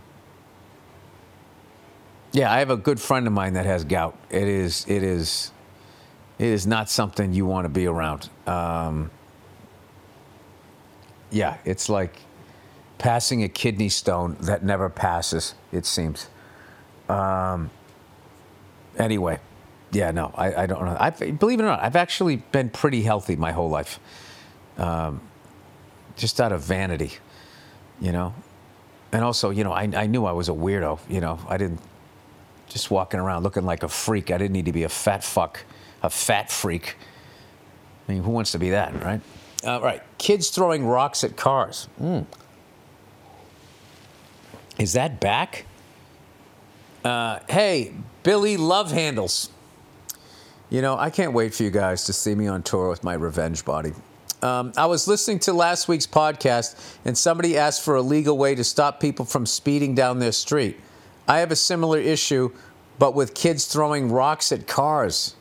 [2.32, 4.16] yeah, I have a good friend of mine that has gout.
[4.30, 5.50] It is, it is,
[6.44, 8.28] it is not something you want to be around.
[8.46, 9.10] Um,
[11.30, 12.20] yeah, it's like
[12.98, 15.54] passing a kidney stone that never passes.
[15.72, 16.28] It seems.
[17.08, 17.70] Um,
[18.98, 19.38] anyway,
[19.90, 20.96] yeah, no, I, I don't know.
[21.00, 23.98] I believe it or not, I've actually been pretty healthy my whole life,
[24.76, 25.22] um,
[26.16, 27.12] just out of vanity,
[28.00, 28.34] you know.
[29.12, 30.98] And also, you know, I, I knew I was a weirdo.
[31.08, 31.80] You know, I didn't
[32.68, 34.30] just walking around looking like a freak.
[34.30, 35.64] I didn't need to be a fat fuck,
[36.04, 36.96] a fat freak.
[38.06, 39.20] I mean, who wants to be that, right?
[39.66, 41.88] All right, kids throwing rocks at cars.
[42.00, 42.26] Mm.
[44.78, 45.64] Is that back?
[47.02, 49.48] Uh, hey, Billy Love Handles.
[50.68, 53.14] You know, I can't wait for you guys to see me on tour with my
[53.14, 53.92] revenge body.
[54.42, 58.54] Um, I was listening to last week's podcast, and somebody asked for a legal way
[58.54, 60.78] to stop people from speeding down their street.
[61.26, 62.50] I have a similar issue,
[62.98, 65.36] but with kids throwing rocks at cars.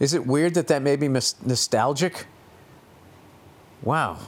[0.00, 2.26] Is it weird that that made me mis- nostalgic?
[3.82, 4.18] Wow.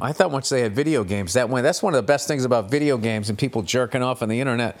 [0.00, 1.64] I thought once they had video games, that went.
[1.64, 4.40] That's one of the best things about video games and people jerking off on the
[4.40, 4.80] internet.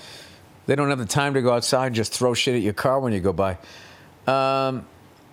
[0.66, 3.00] They don't have the time to go outside and just throw shit at your car
[3.00, 3.58] when you go by.
[4.26, 4.86] Um,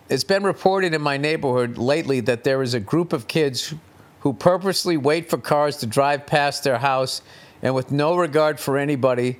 [0.09, 3.73] it's been reported in my neighborhood lately that there is a group of kids
[4.21, 7.21] who purposely wait for cars to drive past their house
[7.61, 9.37] and, with no regard for anybody,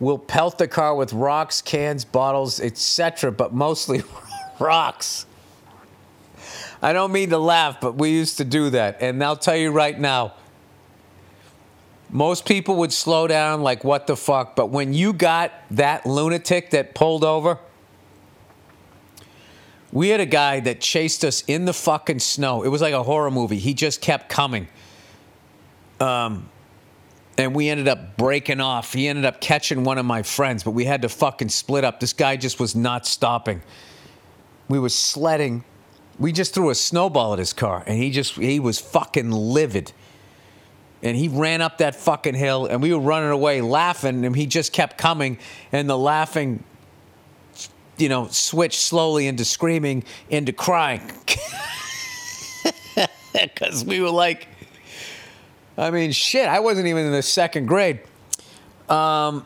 [0.00, 4.02] will pelt the car with rocks, cans, bottles, etc., but mostly
[4.60, 5.26] rocks.
[6.82, 8.98] I don't mean to laugh, but we used to do that.
[9.00, 10.34] And I'll tell you right now,
[12.10, 14.54] most people would slow down, like, what the fuck?
[14.54, 17.58] But when you got that lunatic that pulled over,
[19.90, 22.62] we had a guy that chased us in the fucking snow.
[22.62, 23.58] It was like a horror movie.
[23.58, 24.68] He just kept coming.
[26.00, 26.48] Um,
[27.38, 28.92] and we ended up breaking off.
[28.92, 31.98] He ended up catching one of my friends, but we had to fucking split up.
[32.00, 33.62] This guy just was not stopping.
[34.68, 35.64] We were sledding.
[36.18, 39.92] We just threw a snowball at his car, and he just he was fucking livid.
[41.02, 44.46] And he ran up that fucking hill, and we were running away laughing, and he
[44.46, 45.38] just kept coming,
[45.70, 46.64] and the laughing
[47.96, 51.10] you know, switched slowly into screaming, into crying.
[53.32, 54.46] Because we were like,
[55.76, 57.98] I mean, shit, I wasn't even in the second grade.
[58.88, 59.44] Um,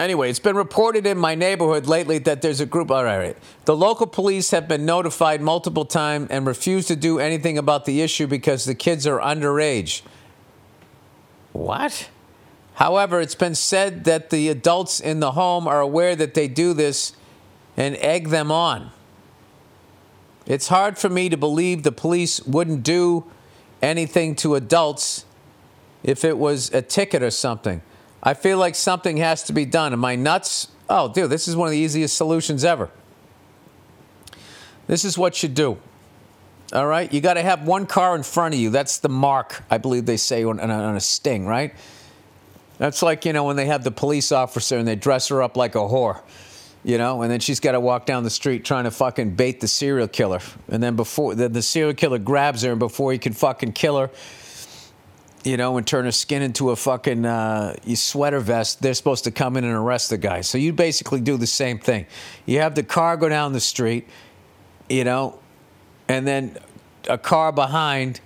[0.00, 2.90] anyway, it's been reported in my neighborhood lately that there's a group.
[2.90, 3.36] All right.
[3.64, 8.00] The local police have been notified multiple times and refuse to do anything about the
[8.00, 10.02] issue because the kids are underage.
[11.52, 12.08] What?
[12.74, 16.72] However, it's been said that the adults in the home are aware that they do
[16.72, 17.12] this
[17.76, 18.90] and egg them on.
[20.46, 23.24] It's hard for me to believe the police wouldn't do
[23.82, 25.24] anything to adults
[26.02, 27.82] if it was a ticket or something.
[28.22, 29.92] I feel like something has to be done.
[29.92, 30.68] Am I nuts?
[30.88, 32.90] Oh, dude, this is one of the easiest solutions ever.
[34.86, 35.78] This is what you do.
[36.72, 37.12] All right?
[37.12, 38.70] You got to have one car in front of you.
[38.70, 41.74] That's the mark, I believe they say on, on, a, sting, right?
[42.78, 45.56] That's like, you know, when they have the police officer and they dress her up
[45.56, 46.20] like a whore
[46.82, 49.60] you know, and then she's got to walk down the street trying to fucking bait
[49.60, 50.40] the serial killer.
[50.68, 53.98] And then before then the serial killer grabs her, and before he can fucking kill
[53.98, 54.10] her,
[55.44, 59.30] you know, and turn her skin into a fucking uh, sweater vest, they're supposed to
[59.30, 60.42] come in and arrest the guy.
[60.42, 62.06] So you basically do the same thing.
[62.46, 64.06] You have the car go down the street,
[64.88, 65.38] you know,
[66.08, 66.56] and then
[67.08, 68.20] a car behind,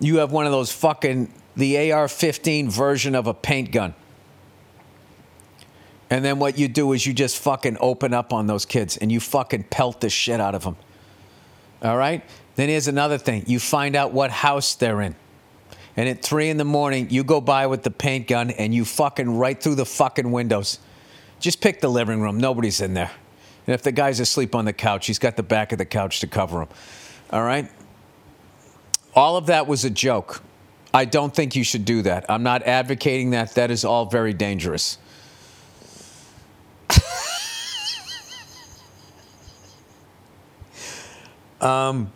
[0.00, 3.94] you have one of those fucking the AR-15 version of a paint gun
[6.10, 9.10] and then what you do is you just fucking open up on those kids and
[9.10, 10.76] you fucking pelt the shit out of them.
[11.82, 12.22] All right?
[12.54, 15.16] Then here's another thing you find out what house they're in.
[15.96, 18.84] And at three in the morning, you go by with the paint gun and you
[18.84, 20.78] fucking right through the fucking windows.
[21.38, 22.38] Just pick the living room.
[22.38, 23.12] Nobody's in there.
[23.66, 26.20] And if the guy's asleep on the couch, he's got the back of the couch
[26.20, 26.68] to cover him.
[27.30, 27.70] All right?
[29.14, 30.42] All of that was a joke.
[30.92, 32.26] I don't think you should do that.
[32.28, 33.54] I'm not advocating that.
[33.54, 34.98] That is all very dangerous.
[41.60, 42.12] um,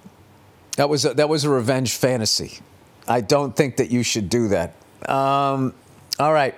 [0.76, 2.60] that was a, that was a revenge fantasy.
[3.08, 4.74] I don't think that you should do that.
[5.08, 5.74] Um,
[6.18, 6.54] all right,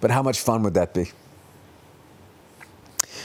[0.00, 1.10] but how much fun would that be?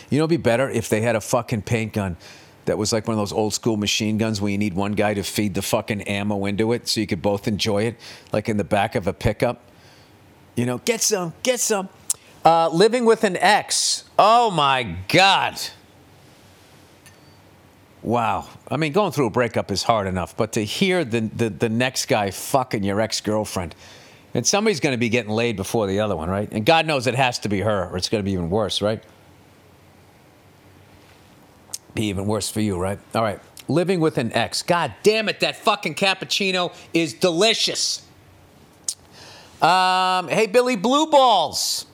[0.10, 2.18] You know, it'd be better if they had a fucking paint gun
[2.66, 5.14] that was like one of those old school machine guns where you need one guy
[5.14, 7.96] to feed the fucking ammo into it so you could both enjoy it,
[8.32, 9.62] like in the back of a pickup.
[10.56, 11.90] You know, get some, get some.
[12.44, 14.06] Uh, living with an ex.
[14.18, 15.60] Oh my God.
[18.08, 18.47] Wow.
[18.72, 21.68] I mean, going through a breakup is hard enough, but to hear the, the, the
[21.68, 23.76] next guy fucking your ex girlfriend,
[24.34, 26.47] and somebody's going to be getting laid before the other one, right?
[26.53, 28.82] And God knows it has to be her, or it's going to be even worse,
[28.82, 29.03] right?
[31.95, 32.97] Be even worse for you, right?
[33.14, 33.41] All right.
[33.68, 34.62] Living with an ex.
[34.62, 38.03] God damn it, that fucking cappuccino is delicious.
[39.62, 41.88] Um, hey, Billy Blue Balls.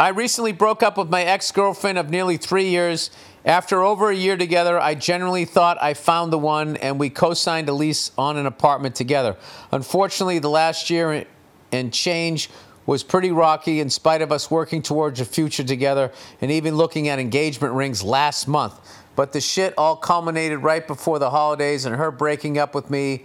[0.00, 3.10] I recently broke up with my ex girlfriend of nearly three years.
[3.44, 7.34] After over a year together, I generally thought I found the one, and we co
[7.34, 9.36] signed a lease on an apartment together.
[9.70, 11.24] Unfortunately, the last year
[11.70, 12.50] and change
[12.86, 16.10] was pretty rocky in spite of us working towards a future together
[16.40, 18.74] and even looking at engagement rings last month.
[19.14, 23.24] But the shit all culminated right before the holidays and her breaking up with me,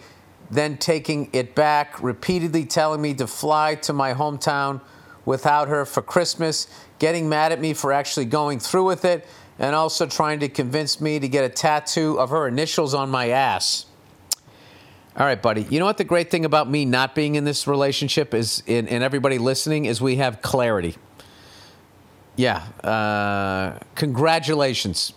[0.52, 4.82] then taking it back, repeatedly telling me to fly to my hometown
[5.24, 6.68] without her for Christmas,
[7.00, 9.26] getting mad at me for actually going through with it,
[9.64, 13.30] and also trying to convince me to get a tattoo of her initials on my
[13.30, 13.86] ass.
[15.16, 15.64] All right, buddy.
[15.70, 18.90] You know what the great thing about me not being in this relationship is, and
[18.90, 20.98] everybody listening, is we have clarity.
[22.36, 22.58] Yeah.
[22.84, 25.14] Uh, congratulations.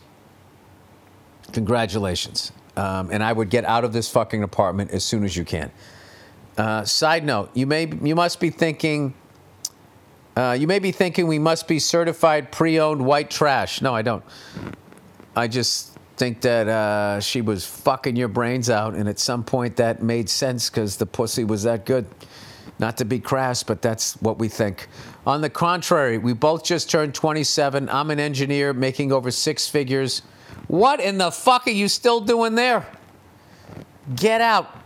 [1.53, 2.53] Congratulations.
[2.76, 5.72] Um, and I would get out of this fucking apartment as soon as you can.
[6.57, 9.14] Uh, side note: You may you must be thinking.
[10.37, 13.80] Uh, you may be thinking we must be certified pre-owned white trash.
[13.80, 14.22] No, I don't.
[15.34, 19.76] I just think that uh, she was fucking your brains out, and at some point
[19.76, 22.07] that made sense because the pussy was that good.
[22.78, 24.89] Not to be crass, but that's what we think.
[25.26, 27.89] On the contrary, we both just turned 27.
[27.89, 30.20] I'm an engineer making over six figures.
[30.68, 32.87] What in the fuck are you still doing there?
[34.14, 34.76] Get out.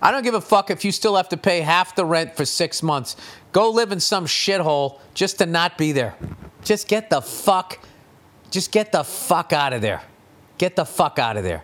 [0.00, 2.44] I don't give a fuck if you still have to pay half the rent for
[2.44, 3.14] six months.
[3.52, 6.14] Go live in some shithole just to not be there.
[6.64, 7.78] Just get the fuck,
[8.50, 10.02] just get the fuck out of there.
[10.58, 11.62] Get the fuck out of there.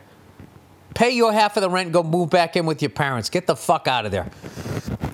[0.95, 3.30] Pay your half of the rent and go move back in with your parents.
[3.30, 4.28] Get the fuck out of there.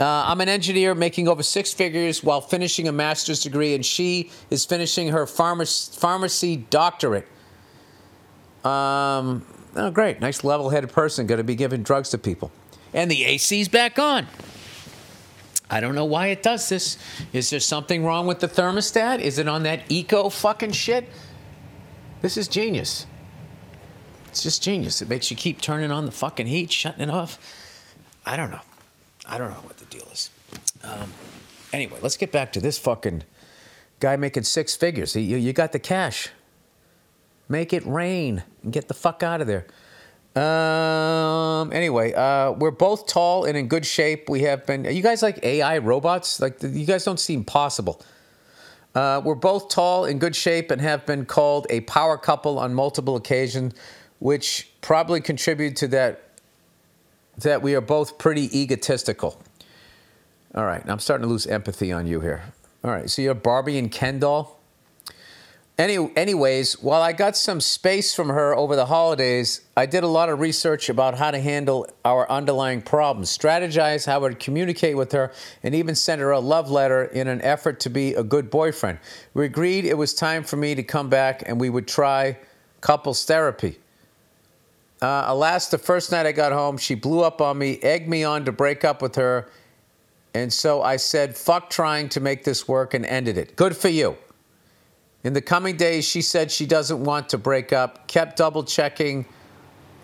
[0.00, 4.30] Uh, I'm an engineer making over six figures while finishing a master's degree, and she
[4.50, 7.28] is finishing her pharmacy, pharmacy doctorate.
[8.64, 9.44] Um,
[9.76, 10.20] oh, great.
[10.20, 12.50] Nice level headed person going to be giving drugs to people.
[12.92, 14.26] And the AC's back on.
[15.70, 16.98] I don't know why it does this.
[17.32, 19.20] Is there something wrong with the thermostat?
[19.20, 21.08] Is it on that eco fucking shit?
[22.20, 23.06] This is genius.
[24.28, 25.00] It's just genius.
[25.00, 27.38] It makes you keep turning on the fucking heat, shutting it off.
[28.26, 28.60] I don't know.
[29.26, 30.30] I don't know what the deal is.
[30.82, 31.12] Um,
[31.72, 33.24] anyway, let's get back to this fucking
[34.00, 35.16] guy making six figures.
[35.16, 36.28] You, you got the cash.
[37.48, 39.66] Make it rain and get the fuck out of there.
[40.36, 41.72] Um.
[41.72, 44.28] Anyway, uh, we're both tall and in good shape.
[44.28, 44.84] We have been.
[44.84, 46.40] You guys like AI robots?
[46.40, 48.02] Like you guys don't seem possible.
[48.94, 52.74] Uh, we're both tall, in good shape, and have been called a power couple on
[52.74, 53.74] multiple occasions,
[54.20, 56.20] which probably contribute to that.
[57.38, 59.40] That we are both pretty egotistical.
[60.54, 62.44] All right, I'm starting to lose empathy on you here.
[62.84, 64.60] All right, so you're Barbie and Ken doll.
[65.76, 70.08] Any, anyways, while I got some space from her over the holidays, I did a
[70.08, 75.10] lot of research about how to handle our underlying problems, strategize how to communicate with
[75.10, 75.32] her,
[75.64, 79.00] and even send her a love letter in an effort to be a good boyfriend.
[79.34, 82.38] We agreed it was time for me to come back and we would try
[82.80, 83.80] couples therapy.
[85.02, 88.22] Uh, alas, the first night I got home, she blew up on me, egged me
[88.22, 89.50] on to break up with her,
[90.34, 93.56] and so I said, fuck trying to make this work and ended it.
[93.56, 94.16] Good for you.
[95.24, 99.24] In the coming days, she said she doesn't want to break up, kept double checking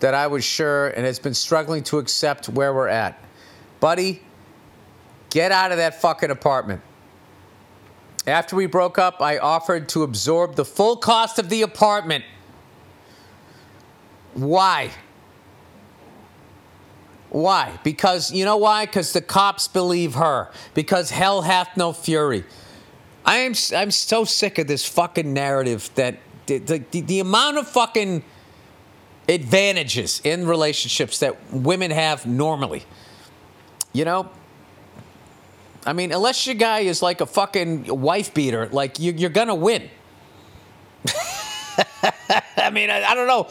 [0.01, 3.23] that I was sure, and has been struggling to accept where we're at.
[3.81, 4.23] Buddy,
[5.29, 6.81] get out of that fucking apartment.
[8.27, 12.25] After we broke up, I offered to absorb the full cost of the apartment.
[14.33, 14.91] Why?
[17.29, 17.79] Why?
[17.85, 18.87] Because you know why?
[18.87, 20.51] Because the cops believe her.
[20.73, 22.45] Because hell hath no fury.
[23.25, 27.69] I am I'm so sick of this fucking narrative that the, the, the amount of
[27.69, 28.25] fucking
[29.29, 32.85] advantages in relationships that women have normally.
[33.93, 34.31] You know,
[35.87, 39.55] I mean, unless your guy is like a fucking wife beater, like you, you're gonna
[39.55, 39.89] win.
[42.57, 43.49] I mean, I, I don't know.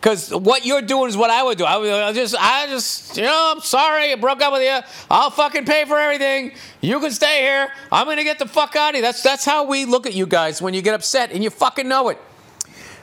[0.00, 1.64] Because what you're doing is what I would do.
[1.64, 4.78] I would I just, I just, you know, I'm sorry, I broke up with you.
[5.10, 6.52] I'll fucking pay for everything.
[6.80, 7.68] You can stay here.
[7.90, 9.02] I'm gonna get the fuck out of here.
[9.02, 11.88] That's that's how we look at you guys when you get upset, and you fucking
[11.88, 12.18] know it.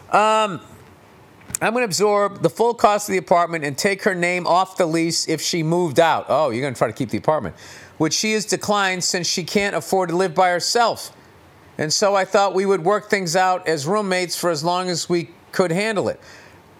[0.09, 0.61] Um,
[1.61, 4.85] I'm gonna absorb the full cost of the apartment and take her name off the
[4.85, 6.27] lease if she moved out.
[6.29, 7.55] Oh, you're gonna try to keep the apartment,
[7.97, 11.11] which she has declined since she can't afford to live by herself.
[11.77, 15.09] And so I thought we would work things out as roommates for as long as
[15.09, 16.21] we could handle it.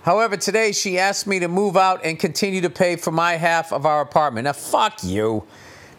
[0.06, 3.74] However, today she asked me to move out and continue to pay for my half
[3.74, 4.45] of our apartment.
[4.45, 5.45] Now, fuck you.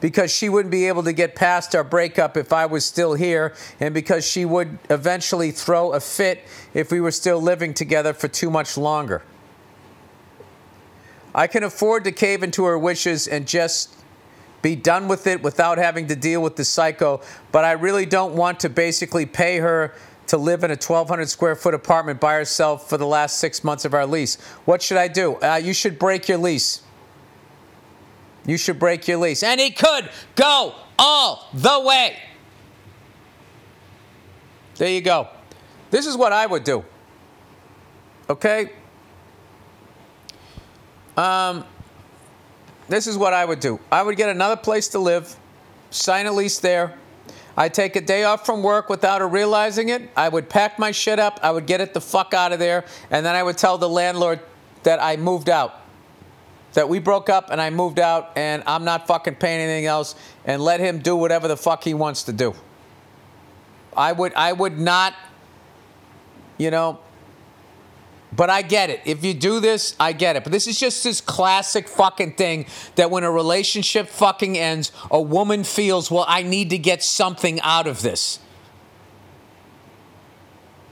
[0.01, 3.55] Because she wouldn't be able to get past our breakup if I was still here,
[3.81, 8.29] and because she would eventually throw a fit if we were still living together for
[8.29, 9.23] too much longer.
[11.35, 13.93] I can afford to cave into her wishes and just
[14.63, 18.35] be done with it without having to deal with the psycho, but I really don't
[18.35, 19.95] want to basically pay her
[20.29, 23.85] to live in a 1,200 square foot apartment by herself for the last six months
[23.85, 24.37] of our lease.
[24.65, 25.37] What should I do?
[25.37, 26.83] Uh, you should break your lease.
[28.45, 29.43] You should break your lease.
[29.43, 32.17] And he could go all the way.
[34.77, 35.29] There you go.
[35.91, 36.85] This is what I would do.
[38.29, 38.73] Okay?
[41.17, 41.65] Um,
[42.89, 43.81] this is what I would do.
[43.91, 45.35] I would get another place to live,
[45.91, 46.97] sign a lease there,
[47.57, 50.11] I'd take a day off from work without her realizing it.
[50.17, 51.41] I would pack my shit up.
[51.43, 52.85] I would get it the fuck out of there.
[53.11, 54.41] And then I would tell the landlord
[54.83, 55.75] that I moved out.
[56.75, 60.15] That we broke up and I moved out and I'm not fucking paying anything else
[60.45, 62.55] and let him do whatever the fuck he wants to do.
[63.97, 65.15] I would I would not,
[66.59, 66.99] you know,
[68.33, 69.01] but I get it.
[69.05, 70.43] If you do this, I get it.
[70.43, 72.67] But this is just this classic fucking thing
[72.97, 77.61] that when a relationship fucking ends, a woman feels, well, I need to get something
[77.61, 78.41] out of this.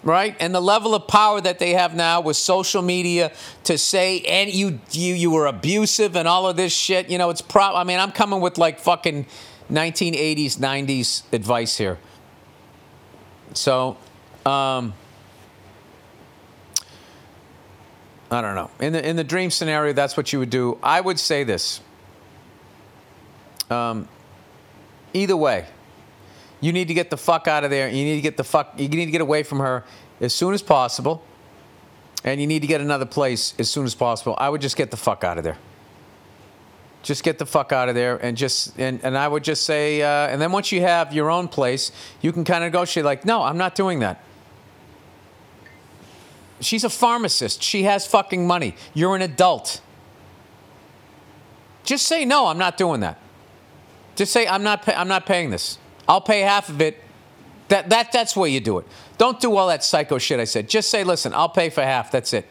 [0.02, 0.36] Right?
[0.38, 3.32] And the level of power that they have now with social media
[3.64, 7.30] to say and you you you were abusive and all of this shit, you know,
[7.30, 9.24] it's pro I mean, I'm coming with like fucking
[9.72, 11.98] 1980s, 90s advice here.
[13.54, 13.96] So,
[14.44, 14.92] um
[18.34, 18.70] I don't know.
[18.80, 20.78] In the in the dream scenario, that's what you would do.
[20.82, 21.80] I would say this.
[23.70, 24.08] Um,
[25.12, 25.66] either way,
[26.60, 27.88] you need to get the fuck out of there.
[27.88, 28.74] You need to get the fuck.
[28.78, 29.84] You need to get away from her
[30.20, 31.22] as soon as possible,
[32.24, 34.34] and you need to get another place as soon as possible.
[34.38, 35.58] I would just get the fuck out of there.
[37.02, 40.00] Just get the fuck out of there, and just and, and I would just say,
[40.00, 43.04] uh, and then once you have your own place, you can kind of negotiate.
[43.04, 44.22] Like, no, I'm not doing that.
[46.60, 47.62] She's a pharmacist.
[47.62, 48.76] She has fucking money.
[48.94, 49.80] You're an adult.
[51.84, 52.46] Just say no.
[52.46, 53.18] I'm not doing that.
[54.16, 54.82] Just say I'm not.
[54.82, 55.78] Pay- I'm not paying this.
[56.08, 57.00] I'll pay half of it.
[57.68, 58.86] That that that's where you do it.
[59.18, 60.68] Don't do all that psycho shit I said.
[60.68, 62.10] Just say, listen, I'll pay for half.
[62.10, 62.46] That's it.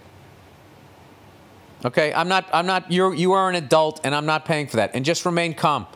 [1.86, 2.47] Okay, I'm not.
[2.54, 2.91] I'm not.
[2.91, 4.91] You're you are an adult, and I'm not paying for that.
[4.93, 5.88] And just remain calm.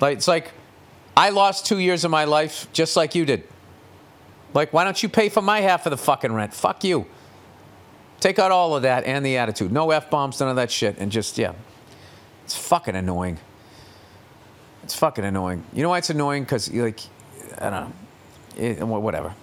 [0.00, 0.52] Like it's like,
[1.16, 3.44] I lost two years of my life just like you did.
[4.54, 6.54] Like, why don't you pay for my half of the fucking rent?
[6.54, 7.06] Fuck you.
[8.20, 9.70] Take out all of that and the attitude.
[9.70, 10.96] No F bombs, none of that shit.
[10.98, 11.52] And just, yeah.
[12.44, 13.38] It's fucking annoying.
[14.82, 15.64] It's fucking annoying.
[15.72, 16.44] You know why it's annoying?
[16.44, 17.00] Because, like,
[17.58, 17.92] I don't know.
[18.56, 19.34] It, whatever.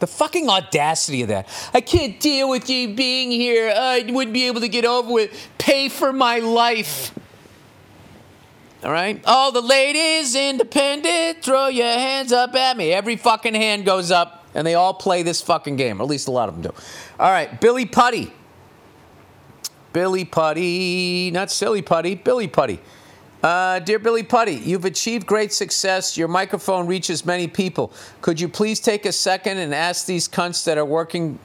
[0.00, 1.48] The fucking audacity of that.
[1.74, 3.72] I can't deal with you being here.
[3.76, 5.48] I wouldn't be able to get over with.
[5.58, 7.14] Pay for my life.
[8.84, 9.20] All right?
[9.26, 11.42] All the ladies independent.
[11.42, 12.92] Throw your hands up at me.
[12.92, 16.28] Every fucking hand goes up and they all play this fucking game, or at least
[16.28, 16.82] a lot of them do.
[17.18, 18.32] All right, Billy Putty.
[19.92, 22.80] Billy Putty, not silly Putty, Billy Putty.
[23.42, 26.16] Uh, dear Billy Putty, you've achieved great success.
[26.16, 27.92] Your microphone reaches many people.
[28.20, 31.38] Could you please take a second and ask these cunts that are working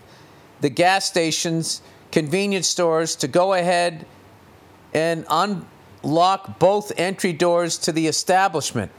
[0.62, 1.82] the gas stations,
[2.12, 4.06] convenience stores to go ahead
[4.94, 5.26] and
[6.04, 8.92] unlock both entry doors to the establishment?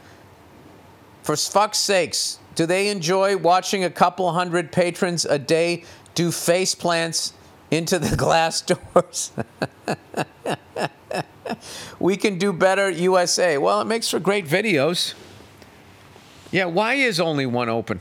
[1.23, 5.83] For fuck's sakes, do they enjoy watching a couple hundred patrons a day
[6.13, 7.33] do face plants
[7.71, 9.31] into the glass doors?
[11.99, 13.57] we can do better, USA.
[13.57, 15.13] Well, it makes for great videos.
[16.51, 17.99] Yeah, why is only one open?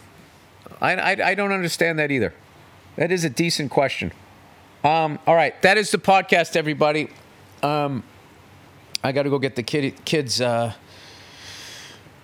[0.80, 2.34] I, I, I don't understand that either.
[2.96, 4.12] That is a decent question.
[4.84, 7.08] Um, all right, that is the podcast, everybody.
[7.62, 8.04] Um,
[9.04, 10.72] I got to go get the kid, kids uh,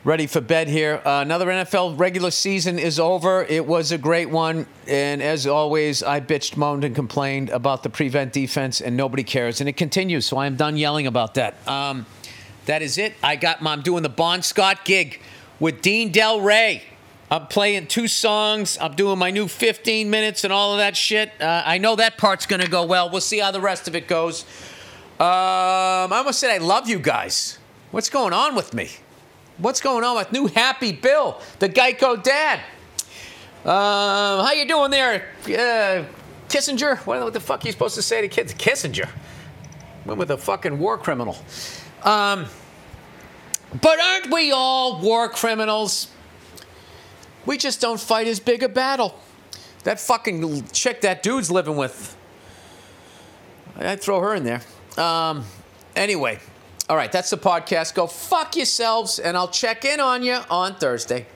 [0.02, 1.02] ready for bed here.
[1.04, 3.44] Uh, another NFL regular season is over.
[3.44, 7.90] It was a great one, and as always, I bitched, moaned, and complained about the
[7.90, 10.24] prevent defense, and nobody cares, and it continues.
[10.24, 11.54] So I am done yelling about that.
[11.68, 12.06] Um,
[12.64, 13.12] that is it.
[13.22, 13.62] I got.
[13.62, 15.20] I'm doing the Bon Scott gig
[15.58, 16.80] with Dean Delray.
[17.30, 18.78] I'm playing two songs.
[18.80, 21.30] I'm doing my new 15 minutes and all of that shit.
[21.38, 23.10] Uh, I know that part's going to go well.
[23.10, 24.46] We'll see how the rest of it goes.
[25.20, 27.58] Um, I almost said I love you guys.
[27.90, 28.88] What's going on with me?
[29.58, 32.60] What's going on with new Happy Bill, the Geico dad?
[33.66, 36.04] Um, how you doing there, uh,
[36.48, 36.96] Kissinger?
[37.00, 38.54] What, what the fuck are you supposed to say to kids?
[38.54, 39.10] Kissinger.
[40.06, 41.36] Went with a fucking war criminal.
[42.02, 42.46] Um,
[43.82, 46.10] but aren't we all war criminals?
[47.44, 49.20] We just don't fight as big a battle.
[49.84, 52.16] That fucking chick that dude's living with.
[53.76, 54.62] I'd throw her in there.
[54.98, 55.44] Um,
[55.96, 56.38] anyway,
[56.88, 57.94] all right, that's the podcast.
[57.94, 61.26] Go fuck yourselves, and I'll check in on you on Thursday.